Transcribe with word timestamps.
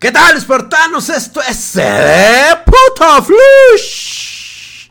¿Qué 0.00 0.10
tal, 0.10 0.34
espartanos? 0.34 1.10
Esto 1.10 1.42
es 1.42 1.76
el 1.76 2.56
puto 2.64 3.22
flush 3.22 4.88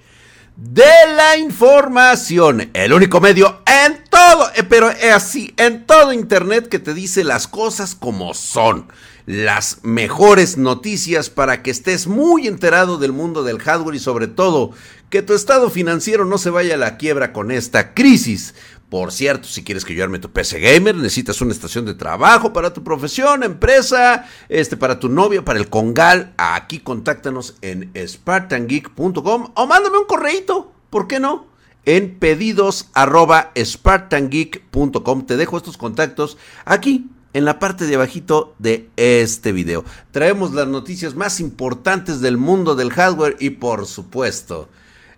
de 0.55 0.83
la 1.15 1.35
información. 1.35 2.69
El 2.75 2.93
único 2.93 3.19
medio 3.19 3.63
en 3.65 4.03
todo, 4.11 4.51
eh, 4.55 4.61
pero 4.69 4.91
es 4.91 5.11
así, 5.11 5.51
en 5.57 5.87
todo 5.87 6.13
internet 6.13 6.67
que 6.67 6.77
te 6.77 6.93
dice 6.93 7.23
las 7.23 7.47
cosas 7.47 7.95
como 7.95 8.35
son. 8.35 8.87
Las 9.25 9.79
mejores 9.81 10.57
noticias 10.57 11.31
para 11.31 11.63
que 11.63 11.71
estés 11.71 12.05
muy 12.05 12.45
enterado 12.45 12.99
del 12.99 13.11
mundo 13.11 13.43
del 13.43 13.57
hardware 13.57 13.95
y 13.95 13.99
sobre 13.99 14.27
todo 14.27 14.73
que 15.09 15.23
tu 15.23 15.33
estado 15.33 15.71
financiero 15.71 16.23
no 16.23 16.37
se 16.37 16.51
vaya 16.51 16.75
a 16.75 16.77
la 16.77 16.97
quiebra 16.97 17.33
con 17.33 17.49
esta 17.49 17.95
crisis. 17.95 18.53
Por 18.89 19.11
cierto, 19.11 19.47
si 19.47 19.63
quieres 19.63 19.85
que 19.85 19.93
yo 19.93 20.03
arme 20.03 20.17
tu 20.17 20.31
PC 20.31 20.59
gamer, 20.59 20.95
necesitas 20.95 21.41
una 21.41 21.51
estación 21.53 21.85
de 21.85 21.93
trabajo 21.93 22.51
para 22.53 22.73
tu 22.73 22.83
profesión, 22.83 23.43
empresa, 23.43 24.25
este 24.49 24.77
para 24.77 24.99
tu 24.99 25.09
novia, 25.09 25.45
para 25.45 25.59
el 25.59 25.69
congal, 25.69 26.33
aquí 26.37 26.79
contáctanos 26.79 27.55
en 27.61 27.91
spartangeek.com 27.95 29.51
o 29.53 29.67
mándame 29.67 29.99
un 29.99 30.05
correito, 30.05 30.71
¿por 30.89 31.07
qué 31.07 31.19
no? 31.19 31.45
En 31.85 32.17
pedidos 32.17 32.89
arroba 32.93 33.51
spartangeek.com. 33.55 35.25
Te 35.27 35.37
dejo 35.37 35.57
estos 35.57 35.77
contactos 35.77 36.39
aquí 36.65 37.11
en 37.33 37.45
la 37.45 37.59
parte 37.59 37.85
de 37.85 37.93
abajito 37.93 38.55
de 38.57 38.89
este 38.95 39.51
video. 39.51 39.85
Traemos 40.09 40.53
las 40.53 40.67
noticias 40.67 41.13
más 41.13 41.39
importantes 41.39 42.21
del 42.21 42.37
mundo 42.37 42.75
del 42.75 42.91
hardware 42.91 43.37
y 43.39 43.51
por 43.51 43.85
supuesto 43.85 44.67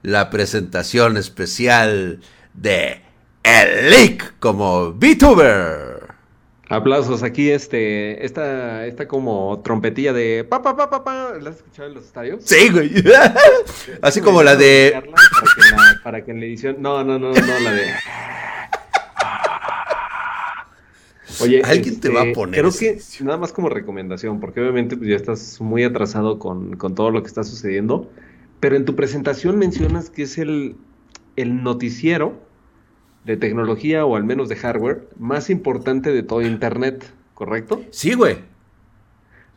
la 0.01 0.29
presentación 0.29 1.15
especial 1.15 2.19
de 2.53 3.01
el 3.43 3.89
leak 3.89 4.35
como 4.39 4.91
VTuber. 4.93 6.11
Aplausos, 6.69 7.21
aquí 7.21 7.49
este, 7.49 8.25
esta, 8.25 8.85
esta 8.85 9.05
como 9.05 9.61
trompetilla 9.61 10.13
de 10.13 10.45
pa 10.45 10.61
pa 10.61 10.77
pa 10.77 10.89
pa 10.89 11.03
pa, 11.03 11.33
¿la 11.41 11.49
has 11.49 11.57
escuchado 11.57 11.89
en 11.89 11.95
los 11.95 12.05
estadios? 12.05 12.43
Sí, 12.45 12.69
güey. 12.69 12.93
Así 14.01 14.21
como 14.21 14.41
la 14.41 14.55
de 14.55 14.93
para 14.93 15.03
que, 15.03 15.61
la, 15.69 15.99
para 16.01 16.23
que 16.23 16.31
en 16.31 16.39
la 16.39 16.45
edición, 16.45 16.77
no, 16.79 17.03
no, 17.03 17.19
no, 17.19 17.33
no, 17.33 17.59
la 17.59 17.73
de 17.73 17.87
Oye, 21.41 21.61
alguien 21.65 21.99
te 21.99 22.07
va 22.07 22.21
a 22.21 22.23
este, 22.23 22.35
poner. 22.35 22.61
Creo 22.61 22.71
que 22.71 22.99
nada 23.21 23.37
más 23.37 23.51
como 23.51 23.67
recomendación, 23.67 24.39
porque 24.39 24.61
obviamente 24.61 24.95
pues, 24.95 25.09
ya 25.09 25.17
estás 25.17 25.59
muy 25.59 25.83
atrasado 25.83 26.39
con, 26.39 26.77
con, 26.77 26.95
todo 26.95 27.11
lo 27.11 27.21
que 27.21 27.27
está 27.27 27.43
sucediendo, 27.43 28.09
pero 28.61 28.77
en 28.77 28.85
tu 28.85 28.95
presentación 28.95 29.57
mencionas 29.57 30.09
que 30.09 30.23
es 30.23 30.37
el, 30.37 30.77
el 31.35 31.63
noticiero 31.63 32.49
de 33.25 33.37
tecnología 33.37 34.05
o 34.05 34.15
al 34.15 34.23
menos 34.23 34.49
de 34.49 34.55
hardware 34.55 35.07
más 35.17 35.49
importante 35.49 36.11
de 36.11 36.23
todo 36.23 36.41
Internet, 36.41 37.11
¿correcto? 37.33 37.83
Sí, 37.91 38.13
güey. 38.13 38.37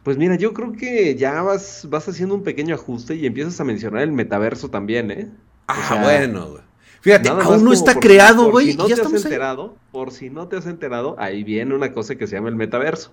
Pues 0.02 0.18
mira, 0.18 0.36
yo 0.36 0.52
creo 0.52 0.72
que 0.72 1.14
ya 1.16 1.42
vas, 1.42 1.86
vas 1.88 2.06
haciendo 2.08 2.34
un 2.34 2.42
pequeño 2.42 2.74
ajuste 2.74 3.14
y 3.14 3.24
empiezas 3.26 3.58
a 3.60 3.64
mencionar 3.64 4.02
el 4.02 4.12
metaverso 4.12 4.68
también, 4.68 5.10
¿eh? 5.10 5.30
Ah, 5.66 6.00
bueno, 6.02 6.50
güey. 6.50 6.62
Fíjate, 7.00 7.28
aún 7.28 7.64
no 7.64 7.72
está 7.72 7.98
creado, 8.00 8.50
güey. 8.50 8.72
Si 8.72 8.78
no 8.78 8.86
te 8.86 8.94
has 8.94 9.24
enterado, 9.24 9.76
por 9.92 10.10
si 10.10 10.30
no 10.30 10.48
te 10.48 10.56
has 10.56 10.66
enterado, 10.66 11.16
ahí 11.18 11.44
viene 11.44 11.74
una 11.74 11.92
cosa 11.92 12.16
que 12.16 12.26
se 12.26 12.36
llama 12.36 12.48
el 12.48 12.54
metaverso. 12.54 13.12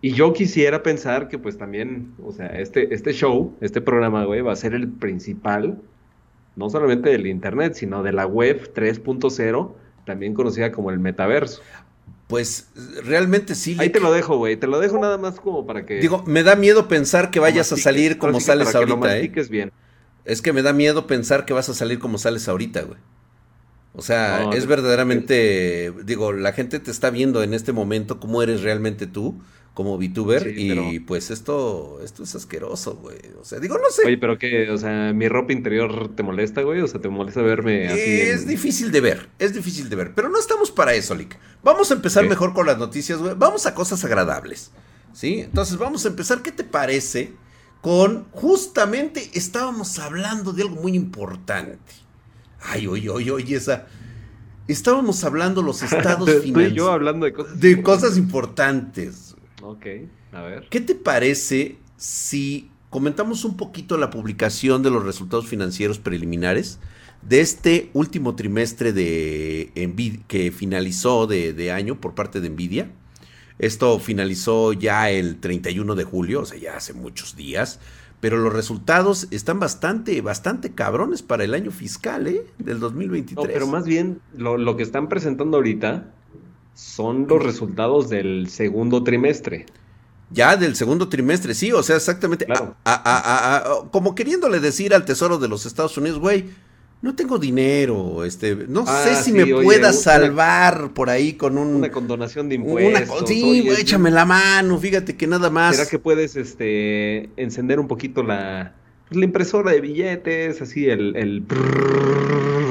Y 0.00 0.12
yo 0.12 0.32
quisiera 0.32 0.82
pensar 0.82 1.28
que 1.28 1.38
pues 1.38 1.56
también, 1.56 2.14
o 2.24 2.32
sea, 2.32 2.46
este, 2.46 2.92
este 2.92 3.12
show, 3.12 3.56
este 3.60 3.80
programa, 3.80 4.24
güey, 4.24 4.40
va 4.40 4.52
a 4.52 4.56
ser 4.56 4.74
el 4.74 4.88
principal 4.88 5.80
no 6.56 6.70
solamente 6.70 7.10
del 7.10 7.26
Internet, 7.26 7.74
sino 7.74 8.02
de 8.02 8.12
la 8.12 8.26
web 8.26 8.72
3.0, 8.74 9.72
también 10.04 10.34
conocida 10.34 10.72
como 10.72 10.90
el 10.90 10.98
metaverso. 10.98 11.62
Pues 12.26 12.70
realmente 13.04 13.54
sí. 13.54 13.76
Ahí 13.78 13.90
te 13.90 14.00
lo 14.00 14.12
dejo, 14.12 14.38
güey. 14.38 14.56
Te 14.56 14.66
lo 14.66 14.80
dejo 14.80 14.98
nada 14.98 15.18
más 15.18 15.38
como 15.38 15.66
para 15.66 15.84
que. 15.84 16.00
Digo, 16.00 16.24
me 16.26 16.42
da 16.42 16.56
miedo 16.56 16.88
pensar 16.88 17.30
que 17.30 17.40
vayas 17.40 17.72
a 17.72 17.76
salir 17.76 18.18
como 18.18 18.40
sales 18.40 18.74
ahorita, 18.74 19.18
¿eh? 19.18 19.30
bien. 19.50 19.72
Es 20.24 20.40
que 20.40 20.52
me 20.52 20.62
da 20.62 20.72
miedo 20.72 21.06
pensar 21.06 21.44
que 21.44 21.52
vas 21.52 21.68
a 21.68 21.74
salir 21.74 21.98
como 21.98 22.16
sales 22.16 22.48
ahorita, 22.48 22.82
güey. 22.82 22.98
O 23.94 24.02
sea, 24.02 24.50
es 24.52 24.66
verdaderamente. 24.66 25.92
Digo, 26.04 26.32
la 26.32 26.52
gente 26.52 26.80
te 26.80 26.90
está 26.90 27.10
viendo 27.10 27.42
en 27.42 27.54
este 27.54 27.72
momento 27.72 28.20
cómo 28.20 28.42
eres 28.42 28.62
realmente 28.62 29.06
tú 29.06 29.40
como 29.74 29.96
VTuber 29.96 30.52
y 30.58 31.00
pues 31.00 31.30
esto 31.30 31.98
esto 32.04 32.24
es 32.24 32.34
asqueroso, 32.34 32.96
güey. 32.96 33.18
O 33.40 33.44
sea, 33.44 33.58
digo, 33.58 33.76
no 33.78 33.90
sé. 33.90 34.02
Oye, 34.06 34.18
pero 34.18 34.38
que, 34.38 34.70
o 34.70 34.78
sea, 34.78 35.12
mi 35.12 35.28
ropa 35.28 35.52
interior 35.52 36.14
te 36.14 36.22
molesta, 36.22 36.62
güey, 36.62 36.80
o 36.80 36.88
sea, 36.88 37.00
te 37.00 37.08
molesta 37.08 37.42
verme 37.42 37.88
así. 37.88 38.00
Es 38.00 38.46
difícil 38.46 38.92
de 38.92 39.00
ver, 39.00 39.28
es 39.38 39.54
difícil 39.54 39.88
de 39.88 39.96
ver, 39.96 40.14
pero 40.14 40.28
no 40.28 40.38
estamos 40.38 40.70
para 40.70 40.94
eso, 40.94 41.14
Lick. 41.14 41.38
Vamos 41.62 41.90
a 41.90 41.94
empezar 41.94 42.28
mejor 42.28 42.52
con 42.52 42.66
las 42.66 42.78
noticias, 42.78 43.18
güey. 43.18 43.34
Vamos 43.36 43.66
a 43.66 43.74
cosas 43.74 44.04
agradables. 44.04 44.72
¿Sí? 45.14 45.40
Entonces, 45.40 45.76
vamos 45.76 46.04
a 46.04 46.08
empezar, 46.08 46.42
¿qué 46.42 46.52
te 46.52 46.64
parece? 46.64 47.32
Con 47.82 48.26
justamente 48.30 49.30
estábamos 49.34 49.98
hablando 49.98 50.52
de 50.52 50.62
algo 50.62 50.76
muy 50.76 50.94
importante. 50.94 51.78
Ay, 52.62 52.86
oye, 52.86 53.10
oye, 53.10 53.30
oye, 53.30 53.56
esa 53.56 53.86
Estábamos 54.68 55.24
hablando 55.24 55.62
los 55.62 55.82
estados 55.82 56.30
financieros. 56.42 56.74
yo 56.74 56.90
hablando 56.92 57.26
de 57.26 57.32
cosas 57.32 57.60
de 57.60 57.82
cosas 57.82 58.16
importantes. 58.16 59.34
Ok, 59.62 59.86
a 60.32 60.42
ver. 60.42 60.66
¿Qué 60.70 60.80
te 60.80 60.94
parece 60.94 61.76
si 61.96 62.70
comentamos 62.90 63.44
un 63.44 63.56
poquito 63.56 63.96
la 63.96 64.10
publicación 64.10 64.82
de 64.82 64.90
los 64.90 65.04
resultados 65.04 65.46
financieros 65.46 65.98
preliminares 65.98 66.78
de 67.22 67.40
este 67.40 67.90
último 67.92 68.34
trimestre 68.34 68.92
de 68.92 69.72
que 70.26 70.50
finalizó 70.50 71.26
de, 71.26 71.72
año 71.72 72.00
por 72.00 72.14
parte 72.14 72.40
de 72.40 72.50
Nvidia? 72.50 72.90
Esto 73.58 73.98
finalizó 74.00 74.72
ya 74.72 75.10
el 75.10 75.38
31 75.38 75.94
de 75.94 76.04
julio, 76.04 76.40
o 76.40 76.46
sea, 76.46 76.58
ya 76.58 76.76
hace 76.76 76.94
muchos 76.94 77.36
días. 77.36 77.78
Pero 78.22 78.38
los 78.38 78.52
resultados 78.52 79.26
están 79.32 79.58
bastante, 79.58 80.20
bastante 80.20 80.70
cabrones 80.70 81.22
para 81.22 81.42
el 81.42 81.54
año 81.54 81.72
fiscal, 81.72 82.28
¿eh? 82.28 82.46
Del 82.58 82.78
2023. 82.78 83.36
No, 83.36 83.52
pero 83.52 83.66
más 83.66 83.84
bien, 83.84 84.20
lo, 84.36 84.56
lo 84.56 84.76
que 84.76 84.84
están 84.84 85.08
presentando 85.08 85.56
ahorita 85.56 86.14
son 86.74 87.26
los 87.28 87.42
resultados 87.42 88.08
del 88.08 88.48
segundo 88.48 89.02
trimestre. 89.02 89.66
Ya 90.30 90.56
del 90.56 90.76
segundo 90.76 91.08
trimestre, 91.08 91.52
sí, 91.52 91.72
o 91.72 91.82
sea, 91.82 91.96
exactamente. 91.96 92.46
como 93.90 94.14
queriéndole 94.14 94.60
decir 94.60 94.94
al 94.94 95.04
Tesoro 95.04 95.38
de 95.38 95.48
los 95.48 95.66
Estados 95.66 95.98
Unidos, 95.98 96.20
güey, 96.20 96.48
no 97.02 97.14
tengo 97.16 97.38
dinero, 97.38 98.24
este, 98.24 98.54
no 98.68 98.86
sé 98.86 99.10
ah, 99.10 99.22
si 99.22 99.32
me 99.32 99.44
pueda 99.44 99.92
salvar 99.92 100.94
por 100.94 101.10
ahí 101.10 101.32
con 101.32 101.58
un, 101.58 101.74
una 101.74 101.90
condonación 101.90 102.48
de 102.48 102.54
impuestos. 102.54 103.28
sí, 103.28 103.62
güey, 103.64 103.80
échame 103.80 104.12
la 104.12 104.24
mano, 104.24 104.78
fíjate 104.78 105.16
que 105.16 105.26
nada 105.26 105.50
más. 105.50 105.74
¿Será 105.76 105.90
que 105.90 105.98
puedes, 105.98 106.36
este, 106.36 107.28
encender 107.36 107.80
un 107.80 107.88
poquito 107.88 108.22
la, 108.22 108.76
pues, 109.08 109.18
la 109.18 109.24
impresora 109.24 109.72
de 109.72 109.80
billetes, 109.80 110.62
así 110.62 110.88
el, 110.88 111.16
el 111.16 111.44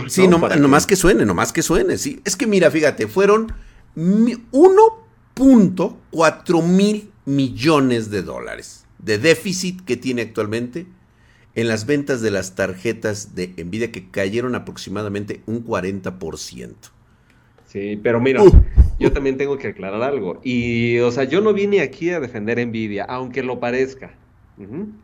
Sí, 0.07 0.29
no, 0.29 0.39
nomás 0.39 0.87
que 0.87 0.95
suene, 0.95 1.25
nomás 1.25 1.51
que 1.51 1.61
suene, 1.61 1.97
sí. 1.97 2.21
Es 2.23 2.37
que 2.37 2.47
mira, 2.47 2.71
fíjate, 2.71 3.07
fueron 3.07 3.51
1.4 3.97 6.63
mil 6.63 7.11
millones 7.25 8.09
de 8.09 8.23
dólares 8.23 8.85
de 8.97 9.17
déficit 9.17 9.83
que 9.83 9.97
tiene 9.97 10.21
actualmente 10.21 10.87
en 11.55 11.67
las 11.67 11.85
ventas 11.85 12.21
de 12.21 12.31
las 12.31 12.55
tarjetas 12.55 13.35
de 13.35 13.47
Nvidia 13.63 13.91
que 13.91 14.09
cayeron 14.09 14.55
aproximadamente 14.55 15.41
un 15.45 15.65
40%. 15.65 16.73
Sí, 17.65 17.99
pero 18.01 18.19
mira, 18.19 18.43
yo 18.99 19.11
también 19.13 19.37
tengo 19.37 19.57
que 19.57 19.69
aclarar 19.69 20.01
algo. 20.03 20.41
Y, 20.43 20.99
o 20.99 21.11
sea, 21.11 21.23
yo 21.23 21.39
no 21.41 21.53
vine 21.53 21.81
aquí 21.81 22.09
a 22.09 22.19
defender 22.19 22.65
Nvidia, 22.65 23.05
aunque 23.05 23.43
lo 23.43 23.59
parezca. 23.59 24.11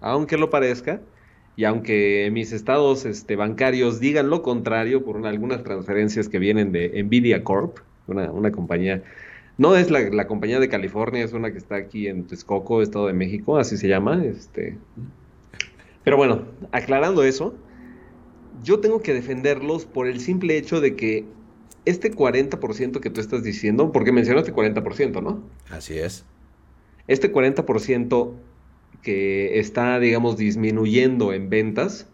Aunque 0.01 0.37
lo 0.37 0.49
parezca. 0.49 1.01
Y 1.55 1.63
aunque 1.63 2.29
mis 2.31 2.51
estados 2.51 3.05
este, 3.05 3.35
bancarios 3.35 3.99
digan 3.99 4.29
lo 4.29 4.43
contrario 4.43 5.03
por 5.03 5.25
algunas 5.25 5.63
transferencias 5.63 6.29
que 6.29 6.37
vienen 6.37 6.71
de 6.71 7.01
Nvidia 7.03 7.43
Corp, 7.43 7.77
una, 8.05 8.51
compañía, 8.51 9.01
no 9.57 9.75
es 9.75 9.89
la, 9.89 10.27
compañía 10.27 10.59
de 10.59 10.69
California, 10.69 11.23
es 11.23 11.33
una 11.33 11.51
que 11.51 11.57
está 11.57 11.75
aquí 11.75 12.07
en 12.07 12.27
Texcoco, 12.27 12.81
Estado 12.81 13.07
de 13.07 13.13
México, 13.13 13.57
así 13.57 13.75
se 13.77 13.87
llama, 13.87 14.23
este. 14.23 14.77
Pero 16.07 16.15
bueno, 16.15 16.45
aclarando 16.71 17.21
eso, 17.23 17.53
yo 18.63 18.79
tengo 18.79 19.01
que 19.01 19.13
defenderlos 19.13 19.83
por 19.83 20.07
el 20.07 20.21
simple 20.21 20.55
hecho 20.57 20.79
de 20.79 20.95
que 20.95 21.25
este 21.83 22.13
40% 22.13 23.01
que 23.01 23.09
tú 23.09 23.19
estás 23.19 23.43
diciendo, 23.43 23.91
porque 23.91 24.13
mencionaste 24.13 24.53
40%, 24.53 25.21
¿no? 25.21 25.43
Así 25.69 25.99
es. 25.99 26.23
Este 27.09 27.29
40% 27.29 28.31
que 29.01 29.59
está, 29.59 29.99
digamos, 29.99 30.37
disminuyendo 30.37 31.33
en 31.33 31.49
ventas, 31.49 32.07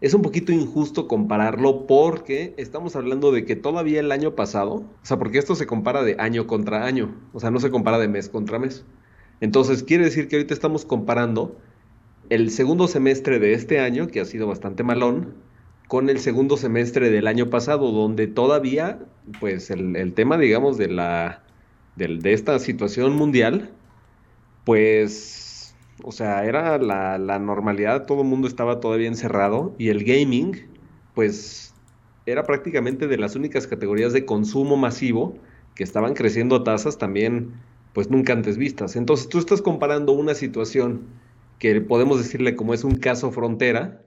es 0.00 0.14
un 0.14 0.22
poquito 0.22 0.50
injusto 0.50 1.06
compararlo 1.06 1.86
porque 1.86 2.54
estamos 2.56 2.96
hablando 2.96 3.32
de 3.32 3.44
que 3.44 3.54
todavía 3.54 4.00
el 4.00 4.12
año 4.12 4.34
pasado, 4.34 4.76
o 4.76 4.86
sea, 5.02 5.18
porque 5.18 5.36
esto 5.36 5.54
se 5.56 5.66
compara 5.66 6.02
de 6.04 6.16
año 6.18 6.46
contra 6.46 6.86
año, 6.86 7.14
o 7.34 7.40
sea, 7.40 7.50
no 7.50 7.60
se 7.60 7.70
compara 7.70 7.98
de 7.98 8.08
mes 8.08 8.30
contra 8.30 8.58
mes. 8.58 8.86
Entonces, 9.42 9.82
quiere 9.82 10.04
decir 10.04 10.26
que 10.26 10.36
ahorita 10.36 10.54
estamos 10.54 10.86
comparando 10.86 11.58
el 12.30 12.50
segundo 12.50 12.88
semestre 12.88 13.38
de 13.38 13.52
este 13.52 13.80
año, 13.80 14.08
que 14.08 14.20
ha 14.20 14.24
sido 14.24 14.46
bastante 14.46 14.82
malón, 14.82 15.34
con 15.88 16.08
el 16.08 16.20
segundo 16.20 16.56
semestre 16.56 17.10
del 17.10 17.26
año 17.26 17.50
pasado, 17.50 17.90
donde 17.92 18.26
todavía, 18.28 19.00
pues, 19.40 19.70
el, 19.70 20.14
tema, 20.14 20.38
digamos, 20.38 20.78
de 20.78 20.88
la, 20.88 21.42
de 21.96 22.32
esta 22.32 22.58
situación 22.58 23.14
mundial, 23.16 23.70
pues 24.64 25.50
o 26.04 26.12
sea, 26.12 26.44
era 26.44 26.78
la, 26.78 27.18
la 27.18 27.38
normalidad, 27.38 28.06
todo 28.06 28.22
el 28.22 28.28
mundo 28.28 28.48
estaba 28.48 28.80
todavía 28.80 29.08
encerrado 29.08 29.74
y 29.78 29.88
el 29.88 30.04
gaming, 30.04 30.56
pues, 31.14 31.74
era 32.26 32.44
prácticamente 32.44 33.06
de 33.06 33.18
las 33.18 33.36
únicas 33.36 33.66
categorías 33.66 34.12
de 34.12 34.24
consumo 34.24 34.76
masivo 34.76 35.36
que 35.74 35.84
estaban 35.84 36.14
creciendo 36.14 36.56
a 36.56 36.64
tasas 36.64 36.98
también, 36.98 37.52
pues, 37.92 38.10
nunca 38.10 38.32
antes 38.32 38.56
vistas. 38.56 38.96
Entonces, 38.96 39.28
tú 39.28 39.38
estás 39.38 39.62
comparando 39.62 40.12
una 40.12 40.34
situación 40.34 41.02
que 41.60 41.80
podemos 41.82 42.18
decirle 42.18 42.56
como 42.56 42.74
es 42.74 42.82
un 42.82 42.96
caso 42.96 43.30
frontera 43.30 44.02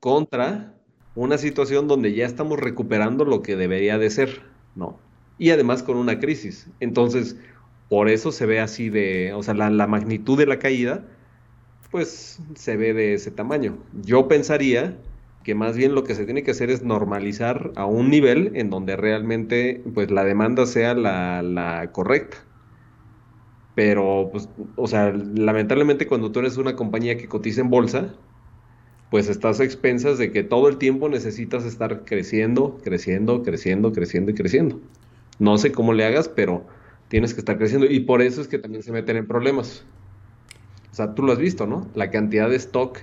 contra 0.00 0.74
una 1.14 1.38
situación 1.38 1.88
donde 1.88 2.14
ya 2.14 2.26
estamos 2.26 2.58
recuperando 2.58 3.24
lo 3.24 3.42
que 3.42 3.54
debería 3.54 3.98
de 3.98 4.10
ser, 4.10 4.42
¿no? 4.74 4.98
Y 5.38 5.50
además 5.50 5.82
con 5.82 5.98
una 5.98 6.18
crisis. 6.18 6.68
Entonces, 6.80 7.36
por 7.90 8.08
eso 8.08 8.32
se 8.32 8.46
ve 8.46 8.60
así 8.60 8.88
de, 8.88 9.34
o 9.34 9.42
sea, 9.42 9.54
la, 9.54 9.86
magnitud 9.86 10.38
de 10.38 10.46
la 10.46 10.58
caída, 10.58 11.04
pues 11.90 12.40
se 12.54 12.76
ve 12.76 12.94
de 12.94 13.14
ese 13.14 13.30
tamaño. 13.30 13.76
Yo 14.02 14.26
pensaría 14.26 14.96
que 15.44 15.54
más 15.54 15.76
bien 15.76 15.94
lo 15.94 16.02
que 16.02 16.14
se 16.14 16.24
tiene 16.24 16.42
que 16.42 16.52
hacer 16.52 16.70
es 16.70 16.82
normalizar 16.82 17.72
a 17.76 17.84
un 17.84 18.10
nivel 18.10 18.52
en 18.54 18.70
donde 18.70 18.96
realmente 18.96 19.82
pues 19.94 20.10
la 20.10 20.24
demanda 20.24 20.64
sea 20.64 20.94
la, 20.94 21.42
la 21.42 21.92
correcta. 21.92 22.38
Pero, 23.76 24.30
pues, 24.32 24.48
o 24.74 24.88
sea, 24.88 25.12
lamentablemente 25.12 26.06
cuando 26.06 26.32
tú 26.32 26.40
eres 26.40 26.56
una 26.56 26.74
compañía 26.74 27.18
que 27.18 27.28
cotiza 27.28 27.60
en 27.60 27.68
bolsa, 27.68 28.14
pues 29.10 29.28
estás 29.28 29.60
a 29.60 29.64
expensas 29.64 30.16
de 30.16 30.32
que 30.32 30.42
todo 30.42 30.68
el 30.68 30.78
tiempo 30.78 31.10
necesitas 31.10 31.66
estar 31.66 32.06
creciendo, 32.06 32.80
creciendo, 32.82 33.42
creciendo, 33.42 33.92
creciendo 33.92 34.30
y 34.30 34.34
creciendo. 34.34 34.80
No 35.38 35.58
sé 35.58 35.72
cómo 35.72 35.92
le 35.92 36.06
hagas, 36.06 36.30
pero 36.30 36.64
tienes 37.08 37.34
que 37.34 37.40
estar 37.40 37.58
creciendo 37.58 37.86
y 37.86 38.00
por 38.00 38.22
eso 38.22 38.40
es 38.40 38.48
que 38.48 38.58
también 38.58 38.82
se 38.82 38.92
meten 38.92 39.18
en 39.18 39.26
problemas. 39.26 39.84
O 40.90 40.94
sea, 40.94 41.14
tú 41.14 41.22
lo 41.22 41.32
has 41.32 41.38
visto, 41.38 41.66
¿no? 41.66 41.86
La 41.94 42.10
cantidad 42.10 42.48
de 42.48 42.56
stock 42.56 43.00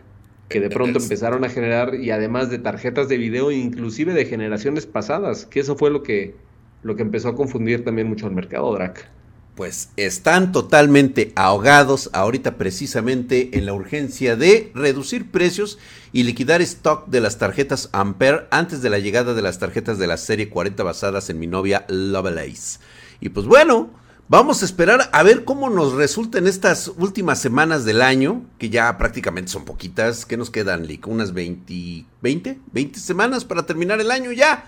que 0.49 0.59
de 0.59 0.71
pronto 0.71 0.97
empezaron 0.97 1.43
a 1.45 1.49
generar 1.49 1.93
y 1.93 2.09
además 2.09 2.49
de 2.49 2.57
tarjetas 2.57 3.09
de 3.09 3.17
video, 3.17 3.51
inclusive 3.51 4.13
de 4.13 4.25
generaciones 4.25 4.87
pasadas, 4.87 5.45
que 5.45 5.59
eso 5.59 5.75
fue 5.75 5.91
lo 5.91 6.01
que, 6.01 6.35
lo 6.81 6.95
que 6.95 7.03
empezó 7.03 7.29
a 7.29 7.35
confundir 7.35 7.83
también 7.83 8.07
mucho 8.07 8.25
al 8.25 8.33
mercado, 8.33 8.73
Drac. 8.73 9.07
Pues 9.55 9.89
están 9.97 10.51
totalmente 10.51 11.31
ahogados 11.35 12.09
ahorita 12.13 12.57
precisamente 12.57 13.55
en 13.55 13.67
la 13.67 13.73
urgencia 13.73 14.35
de 14.35 14.71
reducir 14.73 15.29
precios 15.29 15.77
y 16.11 16.23
liquidar 16.23 16.63
stock 16.63 17.07
de 17.07 17.21
las 17.21 17.37
tarjetas 17.37 17.89
Ampere 17.91 18.47
antes 18.49 18.81
de 18.81 18.89
la 18.89 18.97
llegada 18.97 19.35
de 19.35 19.43
las 19.43 19.59
tarjetas 19.59 19.99
de 19.99 20.07
la 20.07 20.17
serie 20.17 20.49
40 20.49 20.81
basadas 20.81 21.29
en 21.29 21.37
mi 21.37 21.45
novia 21.45 21.85
Lovelace. 21.87 22.79
Y 23.21 23.29
pues 23.29 23.45
bueno, 23.45 23.91
vamos 24.27 24.63
a 24.63 24.65
esperar 24.65 25.11
a 25.13 25.21
ver 25.21 25.43
cómo 25.43 25.69
nos 25.69 25.93
resulta 25.93 26.39
en 26.39 26.47
estas 26.47 26.87
últimas 26.87 27.39
semanas 27.39 27.85
del 27.85 28.01
año, 28.01 28.43
que 28.57 28.71
ya 28.71 28.97
prácticamente 28.97 29.51
son 29.51 29.65
poquitas. 29.65 30.25
¿Qué 30.25 30.35
nos 30.35 30.49
quedan? 30.49 30.87
¿Unas 31.05 31.31
20, 31.31 32.05
20, 32.23 32.59
20 32.71 32.99
semanas 32.99 33.45
para 33.45 33.67
terminar 33.67 34.01
el 34.01 34.09
año 34.09 34.31
ya? 34.31 34.65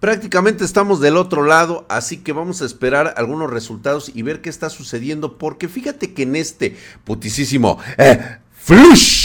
Prácticamente 0.00 0.64
estamos 0.64 1.00
del 1.00 1.16
otro 1.16 1.44
lado, 1.44 1.86
así 1.88 2.18
que 2.18 2.32
vamos 2.32 2.60
a 2.60 2.66
esperar 2.66 3.14
algunos 3.16 3.50
resultados 3.50 4.10
y 4.14 4.22
ver 4.22 4.40
qué 4.42 4.50
está 4.50 4.68
sucediendo, 4.68 5.38
porque 5.38 5.68
fíjate 5.68 6.12
que 6.12 6.24
en 6.24 6.36
este 6.36 6.76
putisísimo 7.04 7.78
eh, 7.96 8.38
flush, 8.52 9.24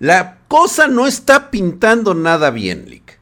la 0.00 0.38
cosa 0.48 0.86
no 0.86 1.06
está 1.06 1.50
pintando 1.50 2.14
nada 2.14 2.50
bien, 2.50 2.90
Lick. 2.90 3.18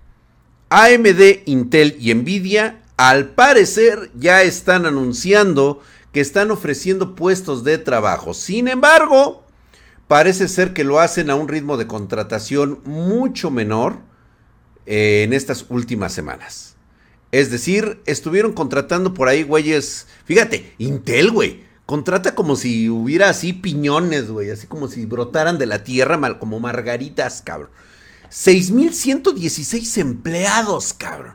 AMD, 0.71 1.47
Intel 1.47 1.97
y 1.99 2.13
Nvidia 2.13 2.83
al 2.99 3.31
parecer 3.31 4.11
ya 4.17 4.43
están 4.43 4.85
anunciando 4.85 5.81
que 6.13 6.21
están 6.21 6.51
ofreciendo 6.51 7.15
puestos 7.15 7.63
de 7.65 7.79
trabajo. 7.79 8.35
Sin 8.35 8.67
embargo, 8.67 9.45
parece 10.09 10.49
ser 10.49 10.73
que 10.73 10.85
lo 10.85 10.99
hacen 10.99 11.31
a 11.31 11.37
un 11.37 11.49
ritmo 11.49 11.77
de 11.77 11.87
contratación 11.87 12.81
mucho 12.85 13.51
menor 13.51 14.01
eh, 14.91 15.23
en 15.23 15.35
estas 15.35 15.67
últimas 15.69 16.15
semanas. 16.15 16.75
Es 17.31 17.51
decir, 17.51 18.01
estuvieron 18.07 18.55
contratando 18.55 19.13
por 19.13 19.29
ahí 19.29 19.43
güeyes. 19.43 20.07
Fíjate, 20.25 20.73
Intel, 20.79 21.31
güey. 21.31 21.69
Contrata 21.85 22.35
como 22.35 22.57
si 22.57 22.89
hubiera 22.89 23.29
así 23.29 23.53
piñones, 23.53 24.31
güey. 24.31 24.51
Así 24.51 24.67
como 24.67 24.89
si 24.89 25.05
brotaran 25.05 25.59
de 25.59 25.67
la 25.67 25.85
tierra 25.85 26.17
mal, 26.17 26.39
como 26.39 26.59
margaritas, 26.59 27.43
cabrón. 27.43 27.69
6.116 28.31 30.01
empleados, 30.01 30.95
cabrón. 30.95 31.35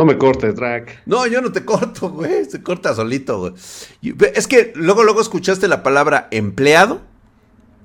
No 0.00 0.06
me 0.06 0.16
cortes, 0.16 0.54
Drac. 0.54 1.02
No, 1.04 1.26
yo 1.26 1.42
no 1.42 1.52
te 1.52 1.62
corto, 1.62 2.08
güey. 2.08 2.46
Se 2.46 2.62
corta 2.62 2.94
solito, 2.94 3.38
güey. 3.38 3.52
Es 4.34 4.46
que 4.46 4.72
luego, 4.74 5.04
luego 5.04 5.20
escuchaste 5.20 5.68
la 5.68 5.82
palabra 5.82 6.26
empleado. 6.30 7.02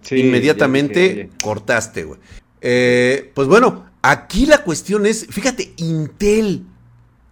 Sí, 0.02 0.22
inmediatamente 0.22 1.30
cortaste, 1.44 2.06
güey. 2.06 2.22
Eh, 2.62 3.34
pues 3.36 3.50
bueno, 3.50 3.88
aquí 4.02 4.46
la 4.46 4.64
cuestión 4.64 5.06
es, 5.06 5.28
fíjate, 5.28 5.74
Intel. 5.76 6.64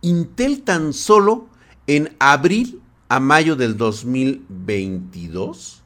Intel 0.02 0.64
tan 0.64 0.92
solo 0.92 1.48
en 1.88 2.14
abril 2.20 2.82
a 3.08 3.22
mayo 3.22 3.56
del 3.56 3.78
2022 3.78 5.82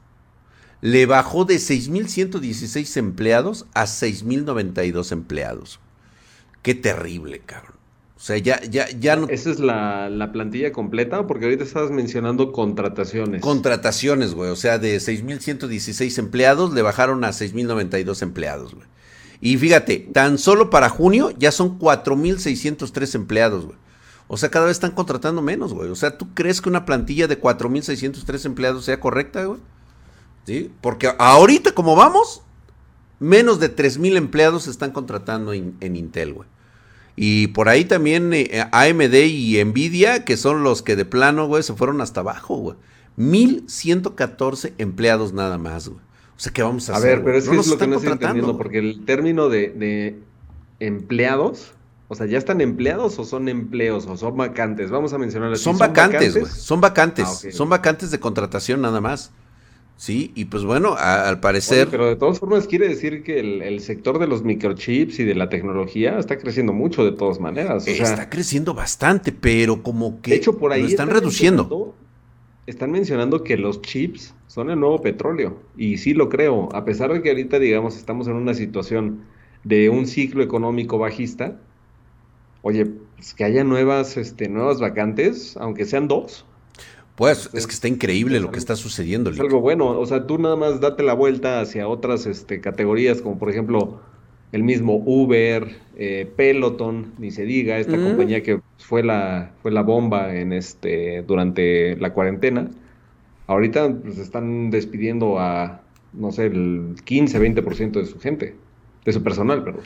le 0.81 1.05
bajó 1.05 1.45
de 1.45 1.57
6.116 1.57 2.97
empleados 2.97 3.67
a 3.75 3.83
6.092 3.83 5.11
empleados. 5.11 5.79
Qué 6.63 6.73
terrible, 6.73 7.43
cabrón. 7.45 7.76
O 8.17 8.19
sea, 8.19 8.37
ya, 8.39 8.59
ya, 8.63 8.89
ya 8.89 9.15
no. 9.15 9.27
¿Esa 9.29 9.51
es 9.51 9.59
la, 9.59 10.09
la, 10.09 10.31
plantilla 10.31 10.71
completa? 10.71 11.27
Porque 11.27 11.45
ahorita 11.45 11.63
estabas 11.63 11.91
mencionando 11.91 12.51
contrataciones. 12.51 13.43
Contrataciones, 13.43 14.33
güey. 14.33 14.49
O 14.49 14.55
sea, 14.55 14.79
de 14.79 14.97
6.116 14.97 16.17
empleados 16.17 16.73
le 16.73 16.81
bajaron 16.81 17.23
a 17.23 17.29
6.092 17.29 18.23
empleados, 18.23 18.73
güey. 18.73 18.87
Y 19.39 19.57
fíjate, 19.57 19.99
tan 20.13 20.39
solo 20.39 20.71
para 20.71 20.89
junio 20.89 21.29
ya 21.37 21.51
son 21.51 21.77
4.603 21.77 23.13
empleados, 23.13 23.65
güey. 23.65 23.77
O 24.27 24.35
sea, 24.35 24.49
cada 24.49 24.65
vez 24.65 24.77
están 24.77 24.91
contratando 24.91 25.43
menos, 25.43 25.75
güey. 25.75 25.91
O 25.91 25.95
sea, 25.95 26.17
¿tú 26.17 26.33
crees 26.33 26.59
que 26.59 26.69
una 26.69 26.85
plantilla 26.85 27.27
de 27.27 27.39
4.603 27.39 28.45
empleados 28.45 28.83
sea 28.83 28.99
correcta, 28.99 29.45
güey? 29.45 29.59
¿Sí? 30.47 30.71
Porque 30.81 31.13
ahorita, 31.19 31.73
como 31.73 31.95
vamos, 31.95 32.41
menos 33.19 33.59
de 33.59 33.73
3.000 33.73 34.17
empleados 34.17 34.63
se 34.63 34.71
están 34.71 34.89
contratando 34.89 35.53
en 35.53 35.95
Intel, 35.95 36.33
güey. 36.33 36.49
Y 37.19 37.47
por 37.47 37.67
ahí 37.67 37.83
también 37.83 38.31
eh, 38.31 38.63
AMD 38.71 39.15
y 39.15 39.61
Nvidia, 39.65 40.23
que 40.23 40.37
son 40.37 40.63
los 40.63 40.83
que 40.83 40.95
de 40.95 41.03
plano, 41.03 41.47
güey, 41.47 41.63
se 41.63 41.73
fueron 41.73 41.99
hasta 41.99 42.19
abajo, 42.19 42.57
güey. 42.57 42.77
1114 43.15 44.75
empleados 44.77 45.33
nada 45.33 45.57
más, 45.57 45.89
güey. 45.89 45.99
O 45.99 46.39
sea, 46.39 46.53
¿qué 46.53 46.61
vamos 46.61 46.87
a, 46.89 46.95
hacer? 46.95 47.09
A 47.09 47.15
ver, 47.15 47.23
pero 47.23 47.37
es, 47.39 47.49
que 47.49 47.57
es 47.57 47.67
lo 47.67 47.79
que 47.79 47.87
no 47.87 47.95
estoy 47.95 48.11
entendiendo, 48.11 48.55
porque 48.55 48.77
el 48.77 49.03
término 49.05 49.49
de, 49.49 50.19
empleados, 50.79 51.73
o 52.07 52.13
sea, 52.13 52.27
¿ya 52.27 52.37
están 52.37 52.61
empleados 52.61 53.17
o 53.17 53.25
son 53.25 53.49
empleos 53.49 54.05
o 54.05 54.15
son 54.15 54.37
vacantes? 54.37 54.91
Vamos 54.91 55.11
a 55.13 55.17
mencionarles. 55.17 55.59
Son, 55.59 55.79
vacantes, 55.79 56.37
güey. 56.37 56.51
Son 56.51 56.79
vacantes. 56.79 57.25
Ah, 57.27 57.51
son 57.51 57.67
vacantes 57.67 58.11
de 58.11 58.19
contratación 58.19 58.81
nada 58.81 59.01
más. 59.01 59.31
Sí, 59.97 60.31
y 60.35 60.45
pues 60.45 60.63
bueno, 60.63 60.95
al 60.95 61.39
parecer... 61.39 61.87
pero 61.89 62.05
de 62.05 62.15
todas 62.15 62.39
formas 62.39 62.67
quiere 62.67 62.87
decir 62.87 63.23
que 63.23 63.39
el, 63.39 63.79
sector 63.79 64.19
de 64.19 64.27
los 64.27 64.43
microchips 64.43 65.19
y 65.19 65.23
de 65.23 65.33
la 65.33 65.49
tecnología 65.49 66.19
está 66.19 66.37
creciendo 66.37 66.71
mucho 66.71 67.03
de 67.03 67.13
todas 67.13 67.39
maneras. 67.39 67.87
está 67.87 68.29
creciendo 68.29 68.75
bastante, 68.75 69.31
pero 69.31 69.81
como 69.81 70.21
que 70.21 70.35
hecho, 70.35 70.59
por 70.59 70.71
ahí 70.71 70.83
lo 70.83 70.87
están, 70.87 71.09
reduciendo. 71.09 71.95
Están 72.67 72.91
mencionando 72.91 73.43
que 73.43 73.57
los 73.57 73.81
chips 73.81 74.35
son 74.45 74.69
el 74.69 74.79
nuevo 74.79 75.01
petróleo, 75.01 75.63
y 75.75 75.97
sí 75.97 76.13
lo 76.13 76.29
creo, 76.29 76.69
a 76.75 76.85
pesar 76.85 77.11
de 77.11 77.23
que 77.23 77.29
ahorita, 77.29 77.57
digamos, 77.57 77.97
estamos 77.97 78.27
en 78.27 78.33
una 78.33 78.53
situación 78.53 79.23
de 79.63 79.89
un 79.89 80.05
ciclo 80.05 80.43
económico 80.43 80.99
bajista, 80.99 81.59
oye, 82.61 82.85
pues 83.15 83.33
que 83.33 83.45
haya 83.45 83.63
nuevas, 83.63 84.15
este, 84.15 84.47
nuevas 84.47 84.79
vacantes, 84.79 85.57
aunque 85.57 85.85
sean 85.85 86.07
dos, 86.07 86.45
pues 87.17 87.49
es 87.53 87.65
que 87.65 87.73
está 87.73 87.87
increíble 87.87 88.39
lo 88.39 88.51
que 88.51 88.59
está 88.59 88.75
sucediendo. 88.75 89.31
Es 89.31 89.39
algo 89.39 89.59
bueno, 89.59 89.87
o 89.99 90.05
sea, 90.05 90.27
tú 90.27 90.37
nada 90.37 90.55
más 90.55 90.79
date 90.79 91.01
la 91.01 91.15
vuelta 91.15 91.61
hacia 91.61 91.87
otras 91.87 92.27
este, 92.27 92.61
categorías, 92.61 93.23
como 93.23 93.39
por 93.39 93.49
ejemplo 93.49 93.99
el 94.51 94.63
mismo 94.63 95.01
Uber, 95.03 95.67
eh, 95.97 96.31
Peloton, 96.35 97.13
ni 97.17 97.31
se 97.31 97.43
diga, 97.43 97.79
esta 97.79 97.97
compañía 97.97 98.43
que 98.43 98.61
fue 98.77 99.01
la, 99.01 99.51
fue 99.63 99.71
la 99.71 99.81
bomba 99.81 100.35
en 100.35 100.53
este, 100.53 101.23
durante 101.23 101.95
la 101.95 102.13
cuarentena. 102.13 102.69
Ahorita 103.47 103.91
pues, 103.91 104.19
están 104.19 104.69
despidiendo 104.69 105.39
a, 105.39 105.81
no 106.13 106.31
sé, 106.31 106.45
el 106.45 106.97
15, 107.03 107.41
20% 107.41 107.91
de 107.93 108.05
su 108.05 108.19
gente, 108.19 108.55
de 109.05 109.11
su 109.11 109.23
personal, 109.23 109.63
perdón. 109.63 109.83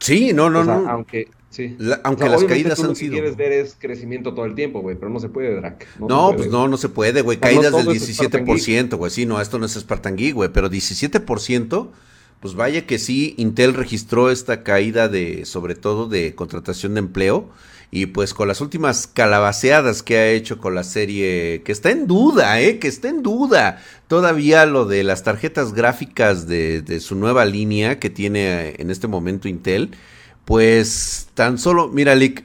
Sí, 0.00 0.32
no, 0.34 0.50
no, 0.50 0.64
no. 0.64 0.86
Aunque, 0.90 1.28
Sí. 1.52 1.76
aunque 2.02 2.30
las 2.30 2.44
caídas 2.44 2.82
han 2.82 2.96
sido. 2.96 3.12
Lo 3.12 3.16
que 3.16 3.20
quieres 3.20 3.36
ver 3.36 3.52
es 3.52 3.76
crecimiento 3.78 4.32
todo 4.32 4.46
el 4.46 4.54
tiempo, 4.54 4.80
güey, 4.80 4.96
pero 4.96 5.10
no 5.10 5.20
se 5.20 5.28
puede, 5.28 5.54
Drac. 5.54 5.86
No, 5.98 6.34
pues 6.34 6.48
no, 6.48 6.66
no 6.66 6.78
se 6.78 6.88
puede, 6.88 7.20
güey. 7.20 7.38
Caídas 7.38 7.76
del 7.76 7.90
17%, 7.90 8.96
güey. 8.96 9.10
Sí, 9.10 9.26
no, 9.26 9.38
esto 9.38 9.58
no 9.58 9.66
es 9.66 9.74
Spartan 9.74 10.16
Geek, 10.16 10.34
güey, 10.34 10.48
pero 10.50 10.70
17%, 10.70 11.90
Pues 12.40 12.54
vaya 12.54 12.86
que 12.86 12.98
sí, 12.98 13.34
Intel 13.36 13.74
registró 13.74 14.30
esta 14.30 14.62
caída 14.64 15.08
de, 15.08 15.44
sobre 15.44 15.74
todo 15.74 16.08
de 16.08 16.34
contratación 16.34 16.94
de 16.94 17.00
empleo. 17.00 17.50
Y 17.94 18.06
pues 18.06 18.32
con 18.32 18.48
las 18.48 18.62
últimas 18.62 19.06
calabaceadas 19.06 20.02
que 20.02 20.16
ha 20.16 20.30
hecho 20.30 20.58
con 20.58 20.74
la 20.74 20.82
serie, 20.84 21.62
que 21.64 21.72
está 21.72 21.90
en 21.90 22.06
duda, 22.06 22.58
¿eh? 22.62 22.78
Que 22.78 22.88
está 22.88 23.08
en 23.10 23.22
duda. 23.22 23.82
Todavía 24.08 24.64
lo 24.64 24.86
de 24.86 25.04
las 25.04 25.22
tarjetas 25.22 25.74
gráficas 25.74 26.46
de, 26.48 26.80
de 26.80 27.00
su 27.00 27.14
nueva 27.16 27.44
línea 27.44 27.98
que 28.00 28.08
tiene 28.08 28.76
en 28.78 28.90
este 28.90 29.08
momento 29.08 29.46
Intel. 29.48 29.90
Pues 30.44 31.28
tan 31.34 31.58
solo, 31.58 31.88
mira, 31.88 32.14
Lick, 32.14 32.44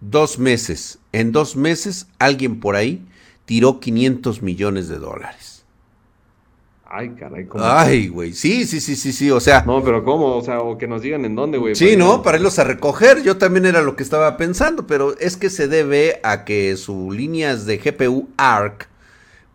dos 0.00 0.38
meses. 0.38 0.98
En 1.12 1.32
dos 1.32 1.56
meses 1.56 2.06
alguien 2.18 2.60
por 2.60 2.76
ahí 2.76 3.04
tiró 3.44 3.80
500 3.80 4.42
millones 4.42 4.88
de 4.88 4.98
dólares. 4.98 5.54
Ay, 6.96 7.10
caray, 7.18 7.46
¿cómo? 7.46 7.64
Ay, 7.64 8.06
güey, 8.06 8.34
sí, 8.34 8.66
sí, 8.66 8.80
sí, 8.80 8.94
sí, 8.94 9.12
sí, 9.12 9.28
o 9.30 9.40
sea. 9.40 9.64
No, 9.66 9.82
pero 9.82 10.04
¿cómo? 10.04 10.36
O 10.36 10.42
sea, 10.42 10.60
o 10.60 10.78
que 10.78 10.86
nos 10.86 11.02
digan 11.02 11.24
en 11.24 11.34
dónde, 11.34 11.58
güey. 11.58 11.74
Sí, 11.74 11.96
¿no? 11.96 12.22
Para 12.22 12.36
irlos 12.36 12.60
a 12.60 12.64
recoger, 12.64 13.24
yo 13.24 13.36
también 13.36 13.66
era 13.66 13.82
lo 13.82 13.96
que 13.96 14.04
estaba 14.04 14.36
pensando, 14.36 14.86
pero 14.86 15.18
es 15.18 15.36
que 15.36 15.50
se 15.50 15.66
debe 15.66 16.20
a 16.22 16.44
que 16.44 16.76
sus 16.76 17.12
líneas 17.12 17.66
de 17.66 17.78
GPU 17.78 18.28
ARC, 18.36 18.88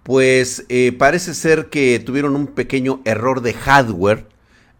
pues 0.03 0.65
eh, 0.67 0.91
parece 0.91 1.33
ser 1.33 1.67
que 1.67 1.99
tuvieron 1.99 2.35
un 2.35 2.47
pequeño 2.47 2.99
error 3.05 3.41
de 3.41 3.53
hardware 3.53 4.25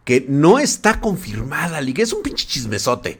que 0.09 0.25
no 0.27 0.57
está 0.57 1.01
confirmada, 1.01 1.81
Liga, 1.81 2.01
es 2.01 2.13
un 2.13 2.23
pinche 2.23 2.47
chismesote. 2.47 3.19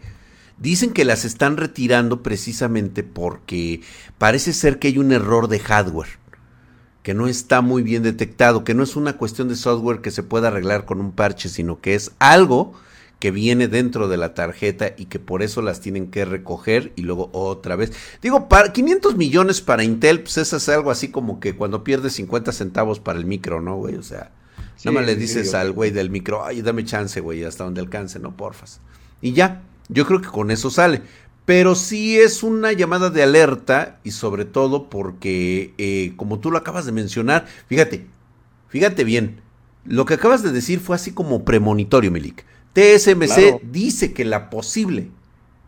Dicen 0.57 0.91
que 0.91 1.05
las 1.05 1.23
están 1.23 1.55
retirando 1.55 2.23
precisamente 2.23 3.03
porque 3.03 3.81
parece 4.17 4.53
ser 4.53 4.79
que 4.79 4.87
hay 4.87 4.97
un 4.97 5.11
error 5.11 5.49
de 5.49 5.59
hardware 5.59 6.17
que 7.03 7.13
no 7.13 7.27
está 7.27 7.61
muy 7.61 7.83
bien 7.83 8.01
detectado, 8.01 8.63
que 8.63 8.73
no 8.73 8.81
es 8.81 8.95
una 8.95 9.17
cuestión 9.17 9.49
de 9.49 9.55
software 9.55 10.01
que 10.01 10.09
se 10.09 10.23
pueda 10.23 10.47
arreglar 10.47 10.85
con 10.85 10.99
un 10.99 11.11
parche, 11.11 11.47
sino 11.47 11.79
que 11.79 11.93
es 11.93 12.09
algo 12.17 12.73
que 13.19 13.29
viene 13.29 13.67
dentro 13.67 14.07
de 14.07 14.17
la 14.17 14.33
tarjeta 14.33 14.95
y 14.97 15.05
que 15.05 15.19
por 15.19 15.43
eso 15.43 15.61
las 15.61 15.81
tienen 15.81 16.09
que 16.09 16.25
recoger 16.25 16.91
y 16.95 17.03
luego 17.03 17.29
otra 17.33 17.75
vez. 17.75 17.91
Digo, 18.23 18.49
para 18.49 18.73
500 18.73 19.15
millones 19.15 19.61
para 19.61 19.83
Intel, 19.83 20.23
pues 20.23 20.39
eso 20.39 20.57
es 20.57 20.67
algo 20.69 20.89
así 20.89 21.09
como 21.09 21.39
que 21.39 21.55
cuando 21.55 21.83
pierdes 21.83 22.13
50 22.13 22.51
centavos 22.51 22.99
para 22.99 23.19
el 23.19 23.27
micro, 23.27 23.61
¿no, 23.61 23.75
güey? 23.75 23.93
O 23.93 24.01
sea, 24.01 24.31
nada 24.83 24.91
más 24.99 25.05
le 25.05 25.15
dices 25.15 25.53
al 25.53 25.71
güey 25.71 25.91
del 25.91 26.09
micro, 26.09 26.45
ay, 26.45 26.61
dame 26.61 26.85
chance, 26.85 27.19
güey, 27.19 27.43
hasta 27.43 27.63
donde 27.63 27.81
alcance, 27.81 28.19
no, 28.19 28.35
porfas. 28.35 28.79
Y 29.21 29.33
ya, 29.33 29.61
yo 29.89 30.05
creo 30.05 30.21
que 30.21 30.29
con 30.29 30.51
eso 30.51 30.69
sale 30.69 31.01
pero 31.49 31.73
sí 31.73 32.15
es 32.15 32.43
una 32.43 32.73
llamada 32.73 33.09
de 33.09 33.23
alerta 33.23 33.97
y 34.03 34.11
sobre 34.11 34.45
todo 34.45 34.87
porque, 34.87 35.73
eh, 35.79 36.13
como 36.15 36.37
tú 36.37 36.51
lo 36.51 36.59
acabas 36.59 36.85
de 36.85 36.91
mencionar, 36.91 37.47
fíjate, 37.65 38.05
fíjate 38.67 39.03
bien, 39.03 39.41
lo 39.83 40.05
que 40.05 40.13
acabas 40.13 40.43
de 40.43 40.51
decir 40.51 40.79
fue 40.79 40.95
así 40.95 41.11
como 41.11 41.43
premonitorio, 41.45 42.11
Milik. 42.11 42.45
TSMC 42.73 43.63
dice 43.63 44.13
que 44.13 44.25
la 44.25 44.51
posible, 44.51 45.09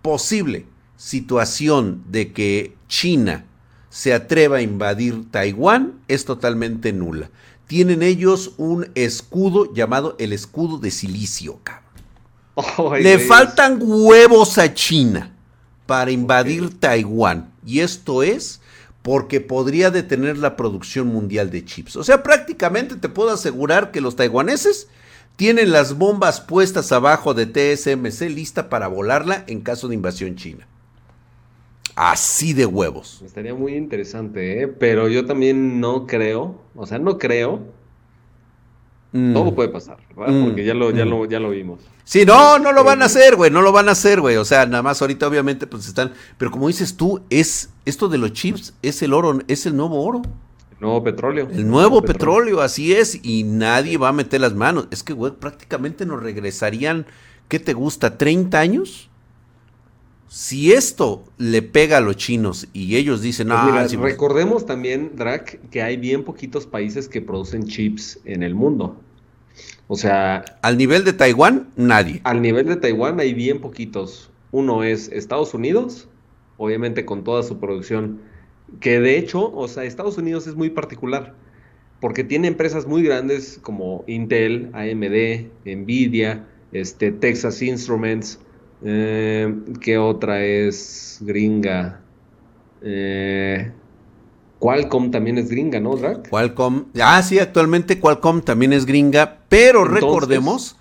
posible 0.03 0.67
situación 0.97 2.03
de 2.11 2.31
que 2.31 2.75
China 2.87 3.45
se 3.89 4.13
atreva 4.13 4.57
a 4.57 4.61
invadir 4.61 5.31
Taiwán 5.31 5.93
es 6.07 6.25
totalmente 6.25 6.93
nula. 6.93 7.31
Tienen 7.71 8.03
ellos 8.03 8.51
un 8.57 8.91
escudo 8.95 9.73
llamado 9.73 10.17
el 10.19 10.33
escudo 10.33 10.77
de 10.77 10.91
silicio, 10.91 11.61
cabrón. 11.63 13.01
Le 13.01 13.17
faltan 13.17 13.79
huevos 13.81 14.57
a 14.57 14.73
China 14.73 15.33
para 15.85 16.11
invadir 16.11 16.81
Taiwán. 16.81 17.53
Y 17.65 17.79
esto 17.79 18.23
es 18.23 18.59
porque 19.03 19.39
podría 19.39 19.89
detener 19.89 20.37
la 20.37 20.57
producción 20.57 21.07
mundial 21.07 21.49
de 21.49 21.63
chips. 21.63 21.95
O 21.95 22.03
sea, 22.03 22.23
prácticamente 22.23 22.97
te 22.97 23.07
puedo 23.07 23.29
asegurar 23.29 23.91
que 23.91 24.01
los 24.01 24.17
taiwaneses 24.17 24.89
tienen 25.37 25.71
las 25.71 25.97
bombas 25.97 26.41
puestas 26.41 26.91
abajo 26.91 27.33
de 27.33 27.45
TSMC 27.45 28.23
lista 28.31 28.67
para 28.67 28.89
volarla 28.89 29.45
en 29.47 29.61
caso 29.61 29.87
de 29.87 29.95
invasión 29.95 30.35
china. 30.35 30.67
Así 31.95 32.53
de 32.53 32.65
huevos. 32.65 33.21
Estaría 33.25 33.53
muy 33.53 33.75
interesante, 33.75 34.61
¿eh? 34.61 34.67
pero 34.67 35.07
yo 35.07 35.25
también 35.25 35.79
no 35.79 36.07
creo, 36.07 36.61
o 36.75 36.85
sea, 36.85 36.99
no 36.99 37.17
creo. 37.17 37.59
Mm. 39.11 39.33
Todo 39.33 39.53
puede 39.53 39.69
pasar, 39.69 39.97
¿verdad? 40.15 40.33
Mm. 40.33 40.45
Porque 40.45 40.65
ya 40.65 40.73
lo, 40.73 40.91
ya, 40.91 41.05
mm. 41.05 41.09
lo, 41.09 41.25
ya 41.25 41.39
lo 41.39 41.49
vimos. 41.49 41.81
Sí, 42.03 42.25
no, 42.25 42.59
no 42.59 42.71
lo 42.71 42.83
van 42.83 43.01
a 43.01 43.05
hacer, 43.05 43.35
güey, 43.35 43.51
no 43.51 43.61
lo 43.61 43.71
van 43.71 43.89
a 43.89 43.91
hacer, 43.91 44.21
güey. 44.21 44.37
O 44.37 44.45
sea, 44.45 44.65
nada 44.65 44.83
más 44.83 45.01
ahorita 45.01 45.27
obviamente 45.27 45.67
pues 45.67 45.87
están, 45.87 46.13
pero 46.37 46.49
como 46.49 46.67
dices 46.67 46.95
tú, 46.95 47.21
es 47.29 47.69
esto 47.85 48.07
de 48.07 48.17
los 48.17 48.33
chips 48.33 48.73
es 48.81 49.01
el 49.01 49.13
oro, 49.13 49.39
es 49.47 49.65
el 49.65 49.75
nuevo 49.75 50.03
oro. 50.03 50.21
El 50.71 50.79
nuevo 50.79 51.03
petróleo. 51.03 51.47
El 51.51 51.67
nuevo 51.69 52.01
petróleo. 52.01 52.61
así 52.61 52.93
es, 52.93 53.19
y 53.21 53.43
nadie 53.43 53.97
va 53.97 54.09
a 54.09 54.13
meter 54.13 54.41
las 54.41 54.55
manos. 54.55 54.87
Es 54.91 55.03
que, 55.03 55.13
güey, 55.13 55.33
prácticamente 55.33 56.05
nos 56.05 56.23
regresarían, 56.23 57.05
¿qué 57.49 57.59
te 57.59 57.73
gusta? 57.73 58.17
¿30 58.17 58.55
años? 58.55 59.10
Si 60.33 60.71
esto 60.71 61.25
le 61.37 61.61
pega 61.61 61.97
a 61.97 61.99
los 61.99 62.15
chinos 62.15 62.69
y 62.71 62.95
ellos 62.95 63.21
dicen, 63.21 63.49
pues 63.49 63.91
recordemos 63.97 64.65
también, 64.65 65.11
Drac, 65.17 65.59
que 65.71 65.81
hay 65.81 65.97
bien 65.97 66.23
poquitos 66.23 66.65
países 66.65 67.09
que 67.09 67.21
producen 67.21 67.65
chips 67.65 68.17
en 68.23 68.41
el 68.41 68.55
mundo. 68.55 68.95
O 69.89 69.97
sea... 69.97 70.45
Al 70.61 70.77
nivel 70.77 71.03
de 71.03 71.11
Taiwán, 71.11 71.67
nadie. 71.75 72.21
Al 72.23 72.41
nivel 72.41 72.65
de 72.67 72.77
Taiwán 72.77 73.19
hay 73.19 73.33
bien 73.33 73.59
poquitos. 73.59 74.31
Uno 74.51 74.85
es 74.85 75.09
Estados 75.09 75.53
Unidos, 75.53 76.07
obviamente 76.55 77.03
con 77.03 77.25
toda 77.25 77.43
su 77.43 77.59
producción, 77.59 78.21
que 78.79 79.01
de 79.01 79.17
hecho, 79.17 79.51
o 79.53 79.67
sea, 79.67 79.83
Estados 79.83 80.17
Unidos 80.17 80.47
es 80.47 80.55
muy 80.55 80.69
particular, 80.69 81.35
porque 81.99 82.23
tiene 82.23 82.47
empresas 82.47 82.87
muy 82.87 83.03
grandes 83.03 83.59
como 83.61 84.05
Intel, 84.07 84.69
AMD, 84.71 85.49
Nvidia, 85.65 86.47
este, 86.71 87.11
Texas 87.11 87.61
Instruments, 87.61 88.39
eh, 88.83 89.53
¿qué 89.79 89.97
otra 89.97 90.43
es 90.43 91.19
gringa? 91.21 92.01
Eh, 92.81 93.71
Qualcomm 94.59 95.09
también 95.09 95.37
es 95.37 95.49
gringa, 95.49 95.79
¿no, 95.79 95.95
Drac? 95.95 96.29
Qualcomm, 96.29 96.85
ah, 97.01 97.21
sí, 97.23 97.39
actualmente 97.39 97.99
Qualcomm 97.99 98.41
también 98.41 98.73
es 98.73 98.85
gringa, 98.85 99.39
pero 99.49 99.85
recordemos. 99.85 100.77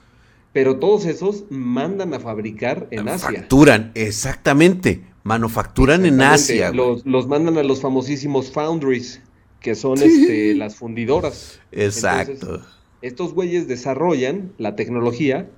Pero 0.52 0.78
todos 0.78 1.06
esos 1.06 1.44
mandan 1.48 2.12
a 2.12 2.20
fabricar 2.20 2.88
en 2.90 3.08
Asia. 3.08 3.40
Facturan, 3.40 3.92
exactamente. 3.94 5.04
Manufacturan 5.22 6.04
en 6.04 6.20
Asia. 6.20 6.72
Los, 6.72 7.06
los, 7.06 7.26
mandan 7.28 7.56
a 7.56 7.62
los 7.62 7.80
famosísimos 7.80 8.50
foundries, 8.50 9.22
que 9.60 9.74
son 9.74 10.02
este, 10.02 10.54
las 10.54 10.76
fundidoras. 10.76 11.60
Exacto. 11.72 12.62
estos 13.00 13.32
güeyes 13.32 13.68
desarrollan 13.68 14.52
la 14.58 14.76
tecnología, 14.76 15.48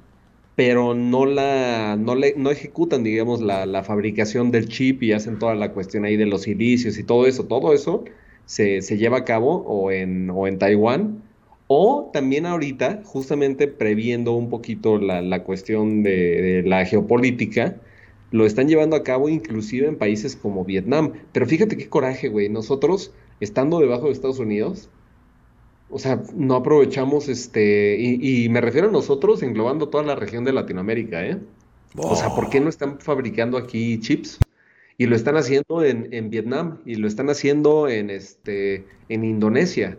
pero 0.54 0.94
no 0.94 1.26
la, 1.26 1.96
no 1.96 2.14
le, 2.14 2.34
no 2.36 2.50
ejecutan, 2.50 3.04
digamos, 3.04 3.40
la, 3.40 3.66
la, 3.66 3.82
fabricación 3.82 4.50
del 4.50 4.68
chip 4.68 5.02
y 5.02 5.12
hacen 5.12 5.38
toda 5.38 5.54
la 5.54 5.72
cuestión 5.72 6.04
ahí 6.04 6.16
de 6.16 6.26
los 6.26 6.42
silicios 6.42 6.98
y 6.98 7.04
todo 7.04 7.26
eso. 7.26 7.44
Todo 7.46 7.72
eso 7.72 8.04
se, 8.44 8.82
se 8.82 8.98
lleva 8.98 9.18
a 9.18 9.24
cabo 9.24 9.64
o 9.66 9.90
en, 9.90 10.30
o 10.30 10.46
en 10.46 10.58
Taiwán 10.58 11.22
o 11.74 12.10
también 12.12 12.44
ahorita, 12.44 13.00
justamente 13.04 13.66
previendo 13.66 14.32
un 14.32 14.50
poquito 14.50 14.98
la, 14.98 15.22
la 15.22 15.42
cuestión 15.42 16.02
de, 16.02 16.62
la 16.66 16.84
geopolítica, 16.84 17.76
lo 18.30 18.44
están 18.44 18.68
llevando 18.68 18.94
a 18.94 19.02
cabo 19.02 19.30
inclusive 19.30 19.88
en 19.88 19.96
países 19.96 20.36
como 20.36 20.66
Vietnam. 20.66 21.12
Pero 21.32 21.46
fíjate 21.46 21.78
qué 21.78 21.88
coraje, 21.88 22.28
güey. 22.28 22.50
Nosotros, 22.50 23.14
estando 23.40 23.80
debajo 23.80 24.06
de 24.06 24.12
Estados 24.12 24.38
Unidos, 24.38 24.90
o 25.92 25.98
sea, 25.98 26.22
no 26.34 26.56
aprovechamos 26.56 27.28
este, 27.28 27.96
y, 28.00 28.48
me 28.48 28.62
refiero 28.62 28.88
a 28.88 28.90
nosotros 28.90 29.42
englobando 29.42 29.90
toda 29.90 30.02
la 30.04 30.14
región 30.14 30.42
de 30.42 30.52
Latinoamérica, 30.52 31.24
¿eh? 31.26 31.38
O 31.96 32.16
sea, 32.16 32.30
¿por 32.30 32.48
qué 32.48 32.60
no 32.60 32.70
están 32.70 32.98
fabricando 32.98 33.58
aquí 33.58 34.00
chips? 34.00 34.38
Y 34.96 35.04
lo 35.04 35.14
están 35.14 35.36
haciendo 35.36 35.84
en, 35.84 36.08
en 36.12 36.30
Vietnam 36.30 36.78
y 36.86 36.94
lo 36.94 37.06
están 37.06 37.28
haciendo 37.28 37.88
en, 37.88 38.08
este, 38.08 38.86
en 39.10 39.24
Indonesia. 39.24 39.98